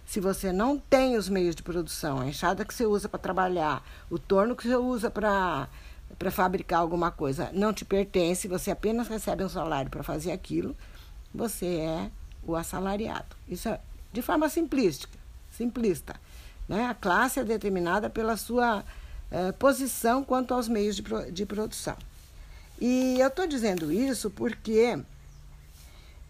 Se 0.06 0.20
você 0.20 0.52
não 0.52 0.78
tem 0.78 1.16
os 1.16 1.28
meios 1.28 1.54
de 1.54 1.62
produção, 1.62 2.20
a 2.20 2.26
enxada 2.26 2.64
que 2.64 2.72
você 2.72 2.86
usa 2.86 3.10
para 3.10 3.18
trabalhar, 3.18 3.84
o 4.08 4.18
torno 4.18 4.56
que 4.56 4.66
você 4.66 4.76
usa 4.76 5.10
para 5.10 5.68
para 6.18 6.30
fabricar 6.30 6.80
alguma 6.80 7.10
coisa 7.10 7.50
não 7.52 7.70
te 7.70 7.84
pertence, 7.84 8.48
você 8.48 8.70
apenas 8.70 9.08
recebe 9.08 9.44
um 9.44 9.48
salário 9.48 9.90
para 9.90 10.02
fazer 10.02 10.32
aquilo, 10.32 10.74
você 11.34 11.66
é 11.66 12.10
o 12.42 12.56
assalariado. 12.56 13.36
Isso 13.46 13.68
é 13.68 13.78
de 14.12 14.22
forma 14.22 14.48
simplística, 14.48 15.18
simplista. 15.50 16.18
Né? 16.68 16.86
A 16.86 16.94
classe 16.94 17.40
é 17.40 17.44
determinada 17.44 18.10
pela 18.10 18.36
sua 18.36 18.84
eh, 19.30 19.52
posição 19.52 20.24
quanto 20.24 20.54
aos 20.54 20.68
meios 20.68 20.96
de, 20.96 21.02
de 21.32 21.46
produção. 21.46 21.96
E 22.80 23.18
eu 23.18 23.28
estou 23.28 23.46
dizendo 23.46 23.92
isso 23.92 24.30
porque 24.30 24.98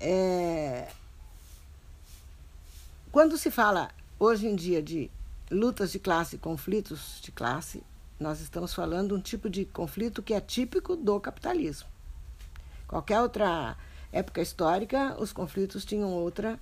é, 0.01 0.89
quando 3.11 3.37
se 3.37 3.51
fala 3.51 3.91
hoje 4.19 4.47
em 4.47 4.55
dia 4.55 4.83
de 4.83 5.11
lutas 5.51 5.93
de 5.93 5.99
classe, 5.99 6.39
conflitos 6.39 7.21
de 7.23 7.33
classe, 7.33 7.83
nós 8.19 8.41
estamos 8.41 8.75
falando 8.75 9.15
um 9.15 9.21
tipo 9.21 9.49
de 9.49 9.65
conflito 9.65 10.23
que 10.23 10.35
é 10.35 10.41
típico 10.41 10.97
do 10.97 11.21
capitalismo. 11.21 11.89
Qualquer 12.87 13.21
outra 13.21 13.77
época 14.13 14.41
histórica, 14.41 15.17
os 15.21 15.33
conflitos 15.33 15.85
tinham 15.85 16.11
outra 16.11 16.59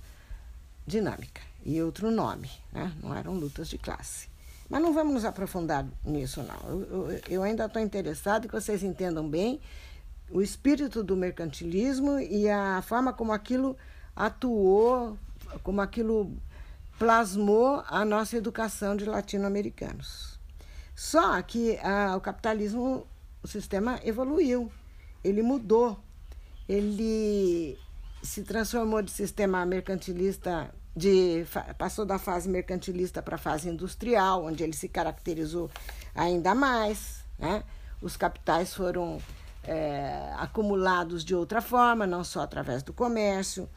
dinâmica 0.87 1.41
e 1.63 1.81
outro 1.81 2.09
nome, 2.09 2.49
né? 2.71 2.91
não 3.03 3.13
eram 3.13 3.33
lutas 3.33 3.67
de 3.67 3.77
classe. 3.77 4.29
Mas 4.69 4.81
não 4.81 4.93
vamos 4.93 5.13
nos 5.13 5.25
aprofundar 5.25 5.85
nisso, 6.03 6.41
não. 6.43 6.69
Eu, 6.69 6.81
eu, 7.11 7.21
eu 7.29 7.43
ainda 7.43 7.65
estou 7.65 7.81
interessado 7.81 8.47
que 8.47 8.53
vocês 8.53 8.83
entendam 8.83 9.29
bem 9.29 9.59
o 10.31 10.41
espírito 10.41 11.03
do 11.03 11.15
mercantilismo 11.15 12.19
e 12.19 12.49
a 12.49 12.81
forma 12.81 13.13
como 13.13 13.31
aquilo 13.31 13.77
atuou, 14.15 15.17
como 15.63 15.81
aquilo 15.81 16.31
plasmou 16.97 17.83
a 17.87 18.03
nossa 18.03 18.35
educação 18.35 18.95
de 18.95 19.05
latino-americanos. 19.05 20.39
Só 20.95 21.41
que 21.41 21.77
ah, 21.83 22.15
o 22.17 22.21
capitalismo, 22.21 23.05
o 23.43 23.47
sistema 23.47 23.99
evoluiu, 24.03 24.71
ele 25.23 25.43
mudou 25.43 26.01
ele 26.67 27.77
se 28.21 28.43
transformou 28.43 29.01
de 29.01 29.11
sistema 29.11 29.65
mercantilista, 29.65 30.73
de, 30.95 31.45
passou 31.77 32.05
da 32.05 32.17
fase 32.17 32.49
mercantilista 32.49 33.21
para 33.21 33.35
a 33.35 33.39
fase 33.39 33.69
industrial, 33.69 34.45
onde 34.45 34.63
ele 34.63 34.73
se 34.73 34.89
caracterizou 34.89 35.69
ainda 36.15 36.55
mais. 36.55 37.23
Né? 37.37 37.63
Os 38.01 38.17
capitais 38.17 38.73
foram 38.73 39.19
é, 39.63 40.33
acumulados 40.37 41.23
de 41.23 41.35
outra 41.35 41.61
forma, 41.61 42.07
não 42.07 42.23
só 42.23 42.41
através 42.41 42.81
do 42.83 42.93
comércio, 42.93 43.69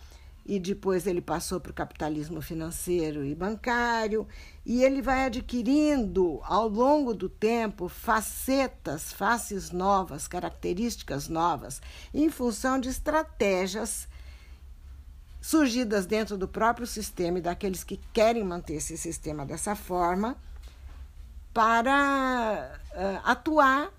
e 0.47 0.59
depois 0.59 1.07
ele 1.07 1.21
passou 1.21 1.61
para 1.61 1.71
o 1.71 1.75
capitalismo 1.75 2.41
financeiro 2.41 3.25
e 3.25 3.35
bancário, 3.35 4.27
e 4.65 4.83
ele 4.83 5.03
vai 5.03 5.27
adquirindo 5.27 6.41
ao 6.43 6.69
longo 6.69 7.15
do 7.15 7.29
tempo 7.29 7.89
facetas, 7.89 9.13
faces 9.13 9.71
novas, 9.71 10.27
características 10.27 11.29
novas, 11.29 11.81
em 12.13 12.31
função 12.31 12.81
de 12.81 12.89
estratégias 12.89 14.09
surgidas 15.41 16.07
dentro 16.07 16.37
do 16.37 16.47
próprio 16.47 16.87
sistema 16.87 17.39
e 17.39 17.43
daqueles 17.43 17.83
que 17.83 17.97
querem 18.13 18.45
manter 18.45 18.75
esse 18.75 18.97
sistema 18.97 19.47
dessa 19.47 19.75
forma, 19.75 20.37
para 21.53 22.81
uh, 22.93 23.21
atuar 23.25 23.91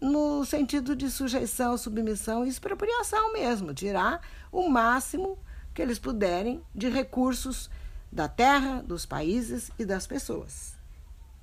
no 0.00 0.44
sentido 0.44 0.94
de 0.96 1.10
sujeição, 1.10 1.76
submissão 1.76 2.44
e 2.44 2.48
expropriação 2.48 3.32
mesmo, 3.32 3.74
tirar 3.74 4.20
o 4.50 4.68
máximo 4.68 5.38
que 5.74 5.82
eles 5.82 5.98
puderem 5.98 6.62
de 6.74 6.88
recursos 6.88 7.70
da 8.10 8.28
terra, 8.28 8.82
dos 8.82 9.04
países 9.04 9.70
e 9.78 9.84
das 9.84 10.06
pessoas. 10.06 10.76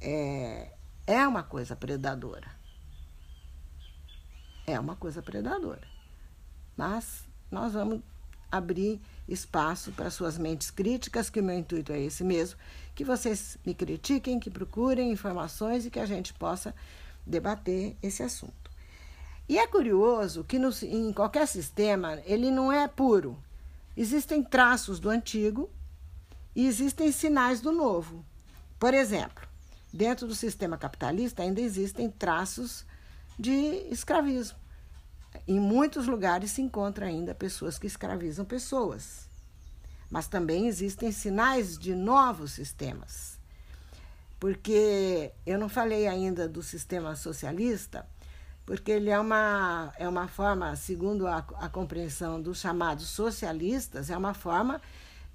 É, 0.01 0.73
é 1.05 1.27
uma 1.27 1.43
coisa 1.43 1.75
predadora. 1.75 2.49
É 4.67 4.79
uma 4.79 4.95
coisa 4.95 5.21
predadora. 5.21 5.87
Mas 6.75 7.23
nós 7.51 7.73
vamos 7.73 8.01
abrir 8.51 9.01
espaço 9.27 9.91
para 9.91 10.09
suas 10.09 10.37
mentes 10.37 10.69
críticas, 10.69 11.29
que 11.29 11.39
o 11.39 11.43
meu 11.43 11.57
intuito 11.57 11.91
é 11.91 11.99
esse 11.99 12.23
mesmo, 12.23 12.59
que 12.93 13.03
vocês 13.03 13.57
me 13.65 13.73
critiquem, 13.73 14.39
que 14.39 14.49
procurem 14.49 15.11
informações 15.11 15.85
e 15.85 15.89
que 15.89 15.99
a 15.99 16.05
gente 16.05 16.33
possa 16.33 16.73
debater 17.25 17.97
esse 18.01 18.23
assunto. 18.23 18.71
E 19.47 19.57
é 19.57 19.67
curioso 19.67 20.43
que 20.43 20.57
no, 20.57 20.69
em 20.83 21.13
qualquer 21.13 21.47
sistema 21.47 22.19
ele 22.25 22.49
não 22.49 22.71
é 22.71 22.87
puro. 22.87 23.37
Existem 23.95 24.43
traços 24.43 24.99
do 24.99 25.09
antigo 25.09 25.69
e 26.55 26.65
existem 26.65 27.11
sinais 27.11 27.61
do 27.61 27.71
novo. 27.71 28.25
Por 28.79 28.93
exemplo, 28.93 29.47
dentro 29.93 30.27
do 30.27 30.35
sistema 30.35 30.77
capitalista 30.77 31.43
ainda 31.43 31.61
existem 31.61 32.09
traços 32.09 32.85
de 33.37 33.51
escravismo. 33.91 34.57
Em 35.47 35.59
muitos 35.59 36.07
lugares 36.07 36.51
se 36.51 36.61
encontra 36.61 37.05
ainda 37.05 37.35
pessoas 37.35 37.77
que 37.77 37.87
escravizam 37.87 38.45
pessoas. 38.45 39.29
Mas 40.09 40.27
também 40.27 40.67
existem 40.67 41.11
sinais 41.11 41.77
de 41.77 41.95
novos 41.95 42.51
sistemas. 42.51 43.39
Porque 44.39 45.31
eu 45.45 45.57
não 45.57 45.69
falei 45.69 46.07
ainda 46.07 46.47
do 46.47 46.61
sistema 46.61 47.15
socialista, 47.15 48.05
porque 48.65 48.91
ele 48.91 49.09
é 49.09 49.19
uma, 49.19 49.93
é 49.97 50.07
uma 50.07 50.27
forma, 50.27 50.75
segundo 50.75 51.27
a, 51.27 51.37
a 51.37 51.69
compreensão 51.69 52.41
dos 52.41 52.59
chamados 52.59 53.07
socialistas, 53.07 54.09
é 54.09 54.17
uma 54.17 54.33
forma 54.33 54.81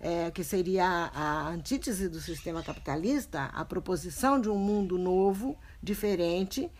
é, 0.00 0.30
que 0.30 0.42
seria 0.42 0.86
a, 0.86 1.48
antítese 1.48 2.08
do 2.08 2.20
sistema 2.20 2.62
capitalista, 2.62 3.44
a 3.52 3.64
proposição 3.64 4.40
de 4.40 4.48
um 4.48 4.56
mundo 4.56 4.98
novo, 4.98 5.56
diferente, 5.82 6.70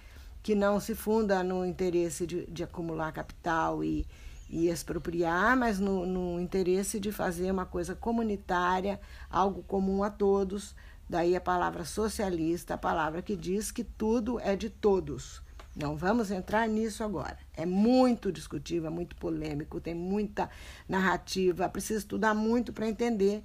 que 0.42 0.54
não 0.54 0.80
se 0.80 0.94
funda 0.94 1.42
no 1.42 1.64
interesse 1.64 2.26
de, 2.26 2.46
de 2.46 2.64
acumular 2.64 3.12
capital 3.12 3.84
e, 3.84 4.06
e 4.48 4.68
expropriar, 4.68 5.56
mas 5.56 5.78
no, 5.78 6.06
no 6.06 6.40
interesse 6.40 6.98
de 6.98 7.12
fazer 7.12 7.50
uma 7.50 7.66
coisa 7.66 7.94
comunitária, 7.94 9.00
algo 9.30 9.62
comum 9.62 10.02
a 10.02 10.10
todos. 10.10 10.74
Daí 11.08 11.34
a 11.34 11.40
palavra 11.40 11.84
socialista, 11.84 12.74
a 12.74 12.78
palavra 12.78 13.20
que 13.20 13.36
diz 13.36 13.70
que 13.70 13.82
tudo 13.82 14.38
é 14.40 14.54
de 14.54 14.70
todos 14.70 15.42
não 15.76 15.96
vamos 15.96 16.30
entrar 16.30 16.68
nisso 16.68 17.04
agora. 17.04 17.38
É 17.56 17.64
muito 17.64 18.32
discutível, 18.32 18.88
é 18.88 18.90
muito 18.90 19.14
polêmico, 19.16 19.80
tem 19.80 19.94
muita 19.94 20.50
narrativa, 20.88 21.68
precisa 21.68 22.00
estudar 22.00 22.34
muito 22.34 22.72
para 22.72 22.88
entender 22.88 23.42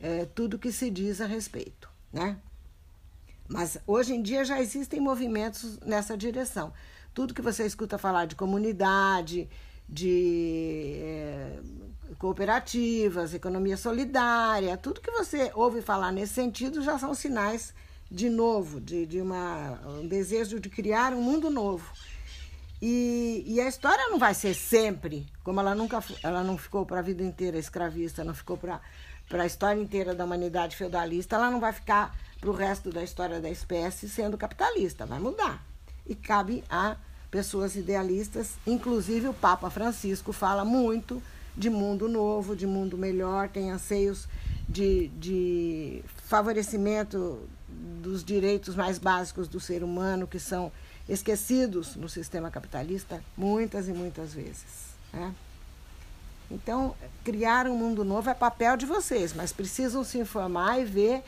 é, 0.00 0.24
tudo 0.26 0.58
que 0.58 0.70
se 0.70 0.90
diz 0.90 1.20
a 1.20 1.26
respeito, 1.26 1.88
né? 2.12 2.38
Mas 3.52 3.76
hoje 3.86 4.14
em 4.14 4.22
dia 4.22 4.46
já 4.46 4.60
existem 4.60 4.98
movimentos 4.98 5.78
nessa 5.80 6.16
direção. 6.16 6.72
Tudo 7.12 7.34
que 7.34 7.42
você 7.42 7.66
escuta 7.66 7.98
falar 7.98 8.24
de 8.24 8.34
comunidade, 8.34 9.46
de 9.86 10.96
é, 11.02 11.58
cooperativas, 12.18 13.34
economia 13.34 13.76
solidária, 13.76 14.78
tudo 14.78 15.02
que 15.02 15.10
você 15.10 15.52
ouve 15.54 15.82
falar 15.82 16.10
nesse 16.10 16.32
sentido 16.32 16.82
já 16.82 16.98
são 16.98 17.12
sinais 17.12 17.74
de 18.10 18.30
novo, 18.30 18.80
de, 18.80 19.04
de 19.04 19.20
uma, 19.20 19.78
um 19.86 20.08
desejo 20.08 20.58
de 20.58 20.70
criar 20.70 21.12
um 21.12 21.20
mundo 21.20 21.50
novo. 21.50 21.92
E, 22.80 23.44
e 23.46 23.60
a 23.60 23.68
história 23.68 24.08
não 24.08 24.18
vai 24.18 24.32
ser 24.32 24.54
sempre, 24.54 25.26
como 25.44 25.60
ela 25.60 25.74
nunca 25.74 26.02
ela 26.22 26.42
não 26.42 26.56
ficou 26.56 26.86
para 26.86 27.00
a 27.00 27.02
vida 27.02 27.22
inteira 27.22 27.58
escravista, 27.58 28.24
não 28.24 28.34
ficou 28.34 28.56
para 28.56 28.80
a 29.30 29.46
história 29.46 29.80
inteira 29.80 30.14
da 30.14 30.24
humanidade 30.24 30.74
feudalista, 30.74 31.36
ela 31.36 31.50
não 31.50 31.60
vai 31.60 31.72
ficar 31.72 32.16
para 32.42 32.50
o 32.50 32.52
resto 32.52 32.90
da 32.90 33.04
história 33.04 33.40
da 33.40 33.48
espécie 33.48 34.08
sendo 34.08 34.36
capitalista, 34.36 35.06
vai 35.06 35.20
mudar. 35.20 35.64
E 36.04 36.12
cabe 36.12 36.64
a 36.68 36.96
pessoas 37.30 37.76
idealistas, 37.76 38.56
inclusive 38.66 39.28
o 39.28 39.32
Papa 39.32 39.70
Francisco 39.70 40.32
fala 40.32 40.64
muito 40.64 41.22
de 41.56 41.70
mundo 41.70 42.08
novo, 42.08 42.56
de 42.56 42.66
mundo 42.66 42.98
melhor, 42.98 43.48
tem 43.48 43.70
anseios 43.70 44.26
de, 44.68 45.06
de 45.10 46.02
favorecimento 46.26 47.48
dos 48.02 48.24
direitos 48.24 48.74
mais 48.74 48.98
básicos 48.98 49.46
do 49.46 49.60
ser 49.60 49.84
humano 49.84 50.26
que 50.26 50.40
são 50.40 50.72
esquecidos 51.08 51.94
no 51.94 52.08
sistema 52.08 52.50
capitalista 52.50 53.22
muitas 53.36 53.86
e 53.86 53.92
muitas 53.92 54.34
vezes. 54.34 54.96
Né? 55.12 55.32
Então, 56.50 56.96
criar 57.22 57.68
um 57.68 57.76
mundo 57.76 58.04
novo 58.04 58.28
é 58.28 58.34
papel 58.34 58.76
de 58.76 58.84
vocês, 58.84 59.32
mas 59.32 59.52
precisam 59.52 60.02
se 60.02 60.18
informar 60.18 60.80
e 60.80 60.84
ver 60.84 61.22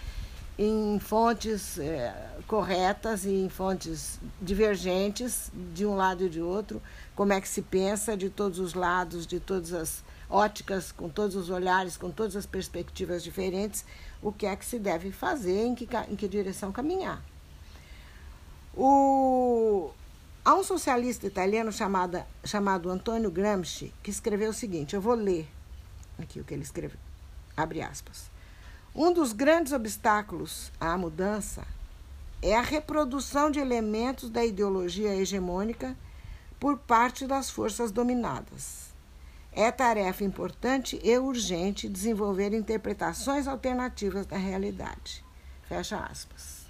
em 0.58 0.98
fontes 1.00 1.78
é, 1.78 2.14
corretas 2.46 3.24
e 3.24 3.32
em 3.32 3.48
fontes 3.48 4.20
divergentes 4.40 5.50
de 5.72 5.84
um 5.84 5.96
lado 5.96 6.24
e 6.24 6.28
de 6.28 6.40
outro, 6.40 6.80
como 7.16 7.32
é 7.32 7.40
que 7.40 7.48
se 7.48 7.62
pensa 7.62 8.16
de 8.16 8.30
todos 8.30 8.58
os 8.58 8.74
lados, 8.74 9.26
de 9.26 9.40
todas 9.40 9.72
as 9.72 10.04
óticas, 10.30 10.92
com 10.92 11.08
todos 11.08 11.36
os 11.36 11.50
olhares, 11.50 11.96
com 11.96 12.10
todas 12.10 12.36
as 12.36 12.46
perspectivas 12.46 13.22
diferentes, 13.22 13.84
o 14.22 14.32
que 14.32 14.46
é 14.46 14.54
que 14.54 14.64
se 14.64 14.78
deve 14.78 15.10
fazer, 15.10 15.66
em 15.66 15.74
que, 15.74 15.88
em 16.08 16.16
que 16.16 16.28
direção 16.28 16.72
caminhar. 16.72 17.22
O, 18.76 19.90
há 20.44 20.54
um 20.54 20.64
socialista 20.64 21.26
italiano 21.26 21.70
chamado, 21.72 22.22
chamado 22.44 22.90
Antonio 22.90 23.30
Gramsci 23.30 23.92
que 24.02 24.10
escreveu 24.10 24.50
o 24.50 24.54
seguinte: 24.54 24.94
eu 24.94 25.00
vou 25.00 25.14
ler 25.14 25.48
aqui 26.18 26.40
o 26.40 26.44
que 26.44 26.54
ele 26.54 26.62
escreveu. 26.62 26.98
Abre 27.56 27.82
aspas. 27.82 28.33
Um 28.94 29.12
dos 29.12 29.32
grandes 29.32 29.72
obstáculos 29.72 30.70
à 30.78 30.96
mudança 30.96 31.66
é 32.40 32.54
a 32.54 32.60
reprodução 32.60 33.50
de 33.50 33.58
elementos 33.58 34.30
da 34.30 34.44
ideologia 34.44 35.16
hegemônica 35.16 35.96
por 36.60 36.78
parte 36.78 37.26
das 37.26 37.50
forças 37.50 37.90
dominadas. 37.90 38.94
É 39.50 39.72
tarefa 39.72 40.22
importante 40.22 41.00
e 41.02 41.18
urgente 41.18 41.88
desenvolver 41.88 42.52
interpretações 42.52 43.48
alternativas 43.48 44.26
da 44.26 44.36
realidade. 44.36 45.24
Fecha 45.68 45.98
aspas. 45.98 46.64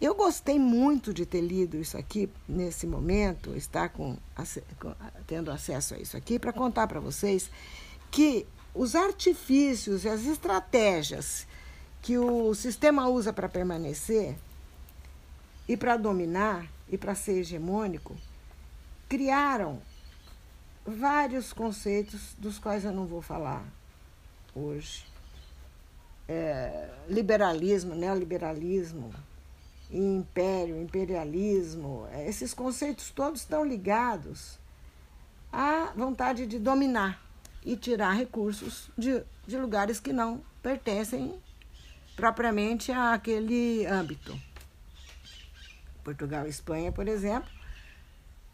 Eu 0.00 0.14
gostei 0.14 0.60
muito 0.60 1.12
de 1.12 1.26
ter 1.26 1.40
lido 1.40 1.76
isso 1.76 1.98
aqui 1.98 2.30
nesse 2.48 2.86
momento, 2.86 3.56
estar 3.56 3.88
com, 3.88 4.16
tendo 5.26 5.50
acesso 5.50 5.94
a 5.94 5.98
isso 5.98 6.16
aqui, 6.16 6.38
para 6.38 6.52
contar 6.52 6.86
para 6.86 7.00
vocês 7.00 7.50
que 8.10 8.46
os 8.74 8.94
artifícios 8.94 10.04
e 10.04 10.08
as 10.08 10.24
estratégias 10.24 11.46
que 12.02 12.16
o 12.18 12.54
sistema 12.54 13.08
usa 13.08 13.32
para 13.32 13.48
permanecer 13.48 14.36
e 15.68 15.76
para 15.76 15.96
dominar 15.96 16.66
e 16.88 16.96
para 16.96 17.14
ser 17.14 17.40
hegemônico 17.40 18.16
criaram 19.08 19.80
vários 20.86 21.52
conceitos 21.52 22.34
dos 22.38 22.58
quais 22.58 22.84
eu 22.84 22.92
não 22.92 23.06
vou 23.06 23.20
falar 23.20 23.64
hoje. 24.54 25.06
É, 26.28 26.88
liberalismo, 27.08 27.94
neoliberalismo, 27.94 29.12
império, 29.90 30.80
imperialismo, 30.80 32.06
é, 32.12 32.28
esses 32.28 32.54
conceitos 32.54 33.10
todos 33.10 33.40
estão 33.40 33.64
ligados 33.64 34.58
à 35.52 35.92
vontade 35.96 36.46
de 36.46 36.60
dominar 36.60 37.29
e 37.64 37.76
tirar 37.76 38.12
recursos 38.12 38.90
de, 38.96 39.22
de 39.46 39.58
lugares 39.58 40.00
que 40.00 40.12
não 40.12 40.42
pertencem 40.62 41.34
propriamente 42.16 42.92
àquele 42.92 43.86
âmbito. 43.86 44.38
Portugal 46.02 46.46
e 46.46 46.50
Espanha, 46.50 46.90
por 46.90 47.06
exemplo, 47.06 47.50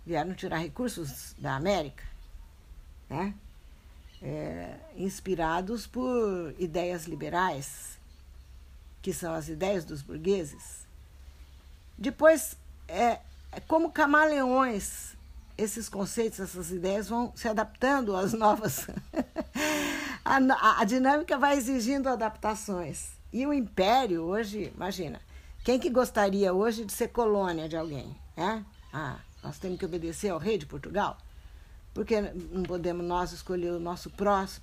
vieram 0.04 0.34
tirar 0.34 0.58
recursos 0.58 1.34
da 1.38 1.54
América 1.54 2.04
né? 3.08 3.34
É, 4.22 4.76
inspirados 4.96 5.86
por 5.86 6.54
ideias 6.58 7.06
liberais, 7.06 7.98
que 9.02 9.12
são 9.12 9.34
as 9.34 9.48
ideias 9.48 9.84
dos 9.84 10.02
burgueses. 10.02 10.86
Depois, 11.96 12.56
é, 12.88 13.20
é 13.52 13.60
como 13.66 13.92
camaleões, 13.92 15.15
esses 15.56 15.88
conceitos, 15.88 16.40
essas 16.40 16.70
ideias 16.70 17.08
vão 17.08 17.32
se 17.34 17.48
adaptando 17.48 18.14
às 18.14 18.32
novas. 18.32 18.86
a, 20.24 20.80
a, 20.80 20.84
dinâmica 20.84 21.38
vai 21.38 21.56
exigindo 21.56 22.08
adaptações. 22.08 23.10
E 23.32 23.46
o 23.46 23.52
império 23.52 24.22
hoje, 24.24 24.72
imagina, 24.74 25.20
quem 25.64 25.78
que 25.78 25.90
gostaria 25.90 26.52
hoje 26.52 26.84
de 26.84 26.92
ser 26.92 27.08
colônia 27.08 27.68
de 27.68 27.76
alguém? 27.76 28.16
É? 28.36 28.62
Ah, 28.92 29.18
nós 29.42 29.58
temos 29.58 29.78
que 29.78 29.84
obedecer 29.84 30.30
ao 30.30 30.38
rei 30.38 30.58
de 30.58 30.66
Portugal? 30.66 31.16
Porque 31.94 32.20
não 32.20 32.62
podemos 32.62 33.04
nós 33.04 33.32
escolher 33.32 33.72
o 33.72 33.80
nosso 33.80 34.10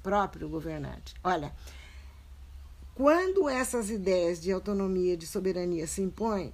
próprio 0.01 0.47
governante? 0.47 1.15
Olha, 1.23 1.51
quando 2.93 3.49
essas 3.49 3.89
ideias 3.89 4.39
de 4.39 4.51
autonomia, 4.51 5.17
de 5.17 5.25
soberania 5.25 5.87
se 5.87 6.01
impõem, 6.01 6.53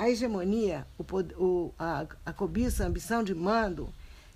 a 0.00 0.08
hegemonia, 0.08 0.86
o, 0.96 1.04
o, 1.36 1.74
a, 1.78 2.06
a 2.24 2.32
cobiça, 2.32 2.82
a 2.82 2.86
ambição 2.86 3.22
de 3.22 3.34
mando, 3.34 3.92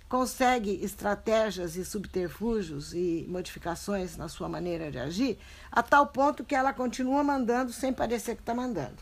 consegue 0.07 0.79
estratégias 0.83 1.75
e 1.75 1.83
subterfúgios 1.83 2.93
e 2.93 3.25
modificações 3.27 4.15
na 4.15 4.29
sua 4.29 4.47
maneira 4.47 4.91
de 4.91 4.99
agir, 4.99 5.39
a 5.71 5.81
tal 5.81 6.05
ponto 6.05 6.43
que 6.43 6.53
ela 6.53 6.71
continua 6.71 7.23
mandando 7.23 7.73
sem 7.73 7.91
parecer 7.91 8.35
que 8.35 8.43
está 8.43 8.53
mandando. 8.53 8.97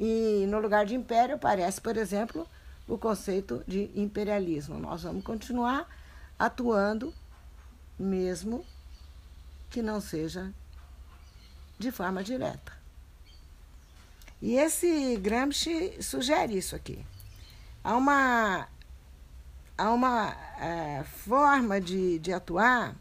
E 0.00 0.46
no 0.48 0.58
lugar 0.58 0.84
de 0.84 0.96
império 0.96 1.36
aparece, 1.36 1.80
por 1.80 1.96
exemplo, 1.96 2.44
o 2.88 2.98
conceito 2.98 3.62
de 3.68 3.92
imperialismo. 3.94 4.80
Nós 4.80 5.04
vamos 5.04 5.22
continuar 5.22 5.88
atuando, 6.36 7.14
mesmo 7.96 8.66
que 9.70 9.80
não 9.80 10.00
seja 10.00 10.52
de 11.78 11.92
forma 11.92 12.24
direta. 12.24 12.83
E 14.40 14.56
esse 14.56 15.16
Gramsci 15.16 16.02
sugere 16.02 16.56
isso 16.56 16.76
aqui. 16.76 17.04
Há 17.82 17.96
uma, 17.96 18.68
há 19.76 19.90
uma 19.90 20.36
é, 20.58 21.04
forma 21.04 21.80
de, 21.80 22.18
de 22.18 22.32
atuar 22.32 22.96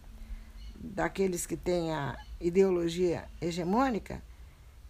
daqueles 0.76 1.46
que 1.46 1.58
têm 1.58 1.93
a 1.93 2.17
ideologia 2.39 3.28
hegemônica 3.41 4.22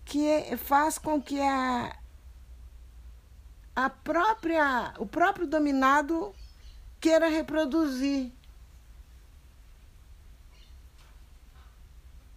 que 0.06 0.58
faz 0.58 0.98
com 0.98 1.22
que 1.22 1.40
a, 1.40 1.96
a 3.76 3.90
própria, 3.90 4.94
o 4.98 5.06
próprio 5.06 5.48
dominado 5.48 6.36
queira 7.00 7.30
reproduzir 7.30 8.32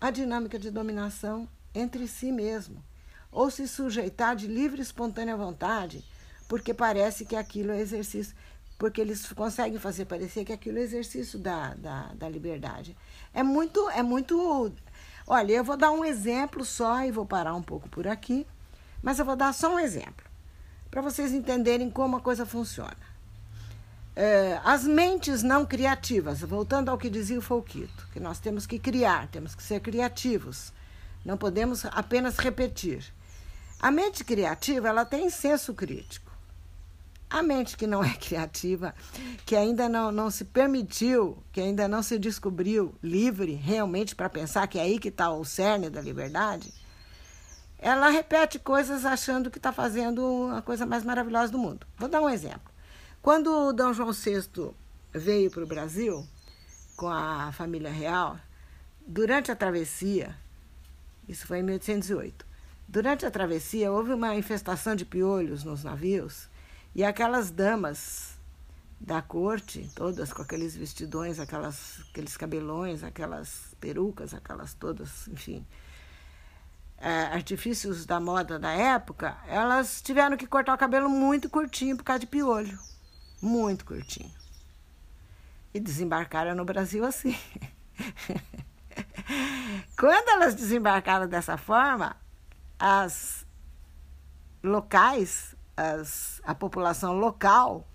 a 0.00 0.10
dinâmica 0.10 0.58
de 0.58 0.70
dominação 0.70 1.48
entre 1.74 2.06
si 2.06 2.30
mesmo 2.30 2.82
ou 3.36 3.50
se 3.50 3.68
sujeitar 3.68 4.34
de 4.34 4.46
livre 4.46 4.78
e 4.78 4.82
espontânea 4.82 5.36
vontade, 5.36 6.02
porque 6.48 6.72
parece 6.72 7.26
que 7.26 7.36
aquilo 7.36 7.70
é 7.70 7.78
exercício, 7.78 8.34
porque 8.78 8.98
eles 8.98 9.30
conseguem 9.30 9.78
fazer 9.78 10.06
parecer 10.06 10.42
que 10.42 10.54
aquilo 10.54 10.78
é 10.78 10.80
exercício 10.80 11.38
da, 11.38 11.74
da, 11.74 12.12
da 12.14 12.28
liberdade. 12.30 12.96
É 13.34 13.42
muito, 13.42 13.90
é 13.90 14.02
muito. 14.02 14.72
Olha, 15.26 15.52
eu 15.52 15.62
vou 15.62 15.76
dar 15.76 15.90
um 15.90 16.02
exemplo 16.02 16.64
só 16.64 17.04
e 17.04 17.10
vou 17.10 17.26
parar 17.26 17.54
um 17.54 17.62
pouco 17.62 17.90
por 17.90 18.08
aqui, 18.08 18.46
mas 19.02 19.18
eu 19.18 19.24
vou 19.26 19.36
dar 19.36 19.52
só 19.52 19.74
um 19.74 19.78
exemplo, 19.78 20.24
para 20.90 21.02
vocês 21.02 21.30
entenderem 21.30 21.90
como 21.90 22.16
a 22.16 22.20
coisa 22.22 22.46
funciona. 22.46 22.96
É, 24.14 24.58
as 24.64 24.84
mentes 24.84 25.42
não 25.42 25.66
criativas, 25.66 26.40
voltando 26.40 26.90
ao 26.90 26.96
que 26.96 27.10
dizia 27.10 27.38
o 27.38 27.42
Fouquito, 27.42 28.08
que 28.14 28.18
nós 28.18 28.40
temos 28.40 28.66
que 28.66 28.78
criar, 28.78 29.28
temos 29.28 29.54
que 29.54 29.62
ser 29.62 29.80
criativos, 29.80 30.72
não 31.22 31.36
podemos 31.36 31.84
apenas 31.84 32.38
repetir. 32.38 33.14
A 33.80 33.90
mente 33.90 34.24
criativa, 34.24 34.88
ela 34.88 35.04
tem 35.04 35.28
senso 35.28 35.74
crítico. 35.74 36.30
A 37.28 37.42
mente 37.42 37.76
que 37.76 37.86
não 37.86 38.02
é 38.02 38.14
criativa, 38.16 38.94
que 39.44 39.56
ainda 39.56 39.88
não, 39.88 40.10
não 40.10 40.30
se 40.30 40.44
permitiu, 40.44 41.42
que 41.52 41.60
ainda 41.60 41.86
não 41.88 42.02
se 42.02 42.18
descobriu 42.18 42.94
livre 43.02 43.54
realmente 43.54 44.14
para 44.14 44.28
pensar 44.28 44.66
que 44.66 44.78
é 44.78 44.82
aí 44.82 44.98
que 44.98 45.08
está 45.08 45.30
o 45.30 45.44
cerne 45.44 45.90
da 45.90 46.00
liberdade, 46.00 46.72
ela 47.78 48.08
repete 48.08 48.58
coisas 48.58 49.04
achando 49.04 49.50
que 49.50 49.58
está 49.58 49.72
fazendo 49.72 50.50
a 50.56 50.62
coisa 50.62 50.86
mais 50.86 51.04
maravilhosa 51.04 51.52
do 51.52 51.58
mundo. 51.58 51.86
Vou 51.98 52.08
dar 52.08 52.22
um 52.22 52.28
exemplo. 52.28 52.72
Quando 53.20 53.50
o 53.50 53.72
Dom 53.72 53.92
João 53.92 54.12
VI 54.12 54.70
veio 55.12 55.50
para 55.50 55.62
o 55.62 55.66
Brasil 55.66 56.26
com 56.96 57.08
a 57.08 57.52
família 57.52 57.90
real, 57.90 58.38
durante 59.06 59.50
a 59.50 59.56
travessia, 59.56 60.34
isso 61.28 61.46
foi 61.46 61.58
em 61.58 61.62
1808, 61.62 62.46
Durante 62.88 63.26
a 63.26 63.30
travessia, 63.30 63.90
houve 63.90 64.12
uma 64.12 64.36
infestação 64.36 64.94
de 64.94 65.04
piolhos 65.04 65.64
nos 65.64 65.82
navios 65.82 66.48
e 66.94 67.04
aquelas 67.04 67.50
damas 67.50 68.36
da 69.00 69.20
corte, 69.20 69.90
todas 69.94 70.32
com 70.32 70.42
aqueles 70.42 70.76
vestidões, 70.76 71.38
aquelas, 71.38 72.00
aqueles 72.10 72.36
cabelões, 72.36 73.02
aquelas 73.02 73.74
perucas, 73.80 74.32
aquelas 74.32 74.72
todas, 74.72 75.28
enfim, 75.28 75.66
é, 76.98 77.24
artifícios 77.24 78.06
da 78.06 78.18
moda 78.18 78.58
da 78.58 78.72
época, 78.72 79.36
elas 79.46 80.00
tiveram 80.00 80.36
que 80.36 80.46
cortar 80.46 80.74
o 80.74 80.78
cabelo 80.78 81.10
muito 81.10 81.50
curtinho 81.50 81.96
por 81.96 82.04
causa 82.04 82.20
de 82.20 82.26
piolho. 82.26 82.78
Muito 83.42 83.84
curtinho. 83.84 84.32
E 85.74 85.80
desembarcaram 85.80 86.54
no 86.54 86.64
Brasil 86.64 87.04
assim. 87.04 87.36
Quando 89.98 90.28
elas 90.30 90.54
desembarcaram 90.54 91.28
dessa 91.28 91.58
forma, 91.58 92.16
as 92.78 93.46
locais, 94.62 95.54
as, 95.76 96.40
a 96.44 96.54
população 96.54 97.18
local, 97.18 97.86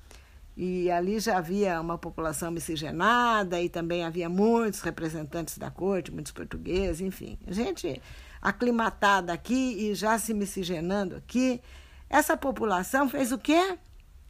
e 0.56 0.92
ali 0.92 1.20
já 1.20 1.38
havia 1.38 1.80
uma 1.80 1.98
população 1.98 2.52
miscigenada 2.52 3.62
e 3.62 3.70
também 3.70 4.04
havia 4.04 4.30
muitos 4.30 4.82
representantes 4.82 5.58
da 5.58 5.72
corte, 5.72 6.12
muitos 6.12 6.32
portugueses, 6.32 7.02
enfim, 7.02 7.38
gente 7.48 8.02
aclimatada 8.42 9.32
aqui 9.32 9.90
e 9.90 9.96
já 9.96 10.18
se 10.18 10.34
miscigenando 10.34 11.16
aqui. 11.16 11.62
Essa 12.10 12.36
população 12.36 13.08
fez 13.08 13.32
o 13.32 13.38
quê? 13.38 13.78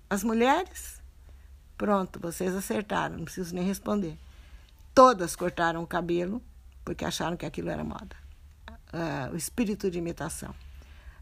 As 0.10 0.24
mulheres? 0.24 1.02
Pronto, 1.78 2.20
vocês 2.20 2.56
acertaram, 2.56 3.18
não 3.18 3.24
preciso 3.26 3.56
nem 3.56 3.66
responder. 3.66 4.18
Todas 4.94 5.36
cortaram 5.36 5.82
o 5.82 5.88
cabelo 5.88 6.42
porque 6.86 7.06
acharam 7.06 7.38
que 7.38 7.46
aquilo 7.46 7.70
era 7.70 7.84
moda 7.84 8.21
uh, 8.94 9.34
o 9.34 9.38
espírito 9.38 9.90
de 9.90 9.98
imitação. 9.98 10.54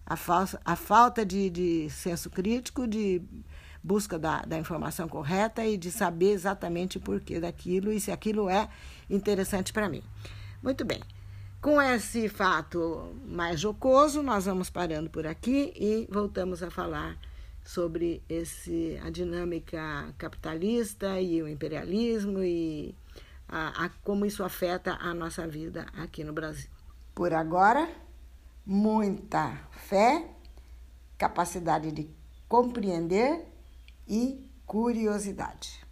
A, 0.06 0.16
falsa, 0.16 0.60
a 0.66 0.76
falta 0.76 1.26
de, 1.26 1.50
de 1.50 1.90
senso 1.90 2.30
crítico, 2.30 2.88
de 2.88 3.22
busca 3.84 4.20
da, 4.20 4.42
da 4.42 4.58
informação 4.58 5.08
correta 5.08 5.66
e 5.66 5.78
de 5.78 5.92
saber 5.92 6.32
exatamente 6.32 6.98
o 6.98 7.02
porquê 7.02 7.40
daquilo 7.40 7.92
e 7.92 8.00
se 8.00 8.12
aquilo 8.12 8.50
é 8.50 8.70
interessante 9.10 9.72
para 9.72 9.88
mim. 9.88 10.04
Muito 10.62 10.84
bem. 10.84 11.02
Com 11.62 11.82
esse 11.82 12.30
fato 12.30 13.14
mais 13.26 13.60
jocoso, 13.60 14.22
nós 14.22 14.46
vamos 14.46 14.70
parando 14.70 15.10
por 15.10 15.28
aqui 15.28 15.74
e 15.76 16.08
voltamos 16.10 16.64
a 16.64 16.72
falar 16.72 17.18
sobre 17.64 18.24
esse, 18.30 19.00
a 19.04 19.10
dinâmica 19.10 20.14
capitalista 20.18 21.20
e 21.20 21.42
o 21.42 21.48
imperialismo 21.48 22.42
e 22.42 22.96
a, 23.48 23.86
a, 23.86 23.90
como 24.04 24.26
isso 24.26 24.44
afeta 24.44 24.98
a 25.02 25.14
nossa 25.14 25.48
vida 25.48 25.86
aqui 25.98 26.24
no 26.24 26.32
Brasil. 26.34 26.79
Por 27.20 27.34
agora, 27.34 27.90
muita 28.66 29.68
fé, 29.72 30.26
capacidade 31.18 31.92
de 31.92 32.10
compreender 32.48 33.46
e 34.08 34.50
curiosidade. 34.66 35.86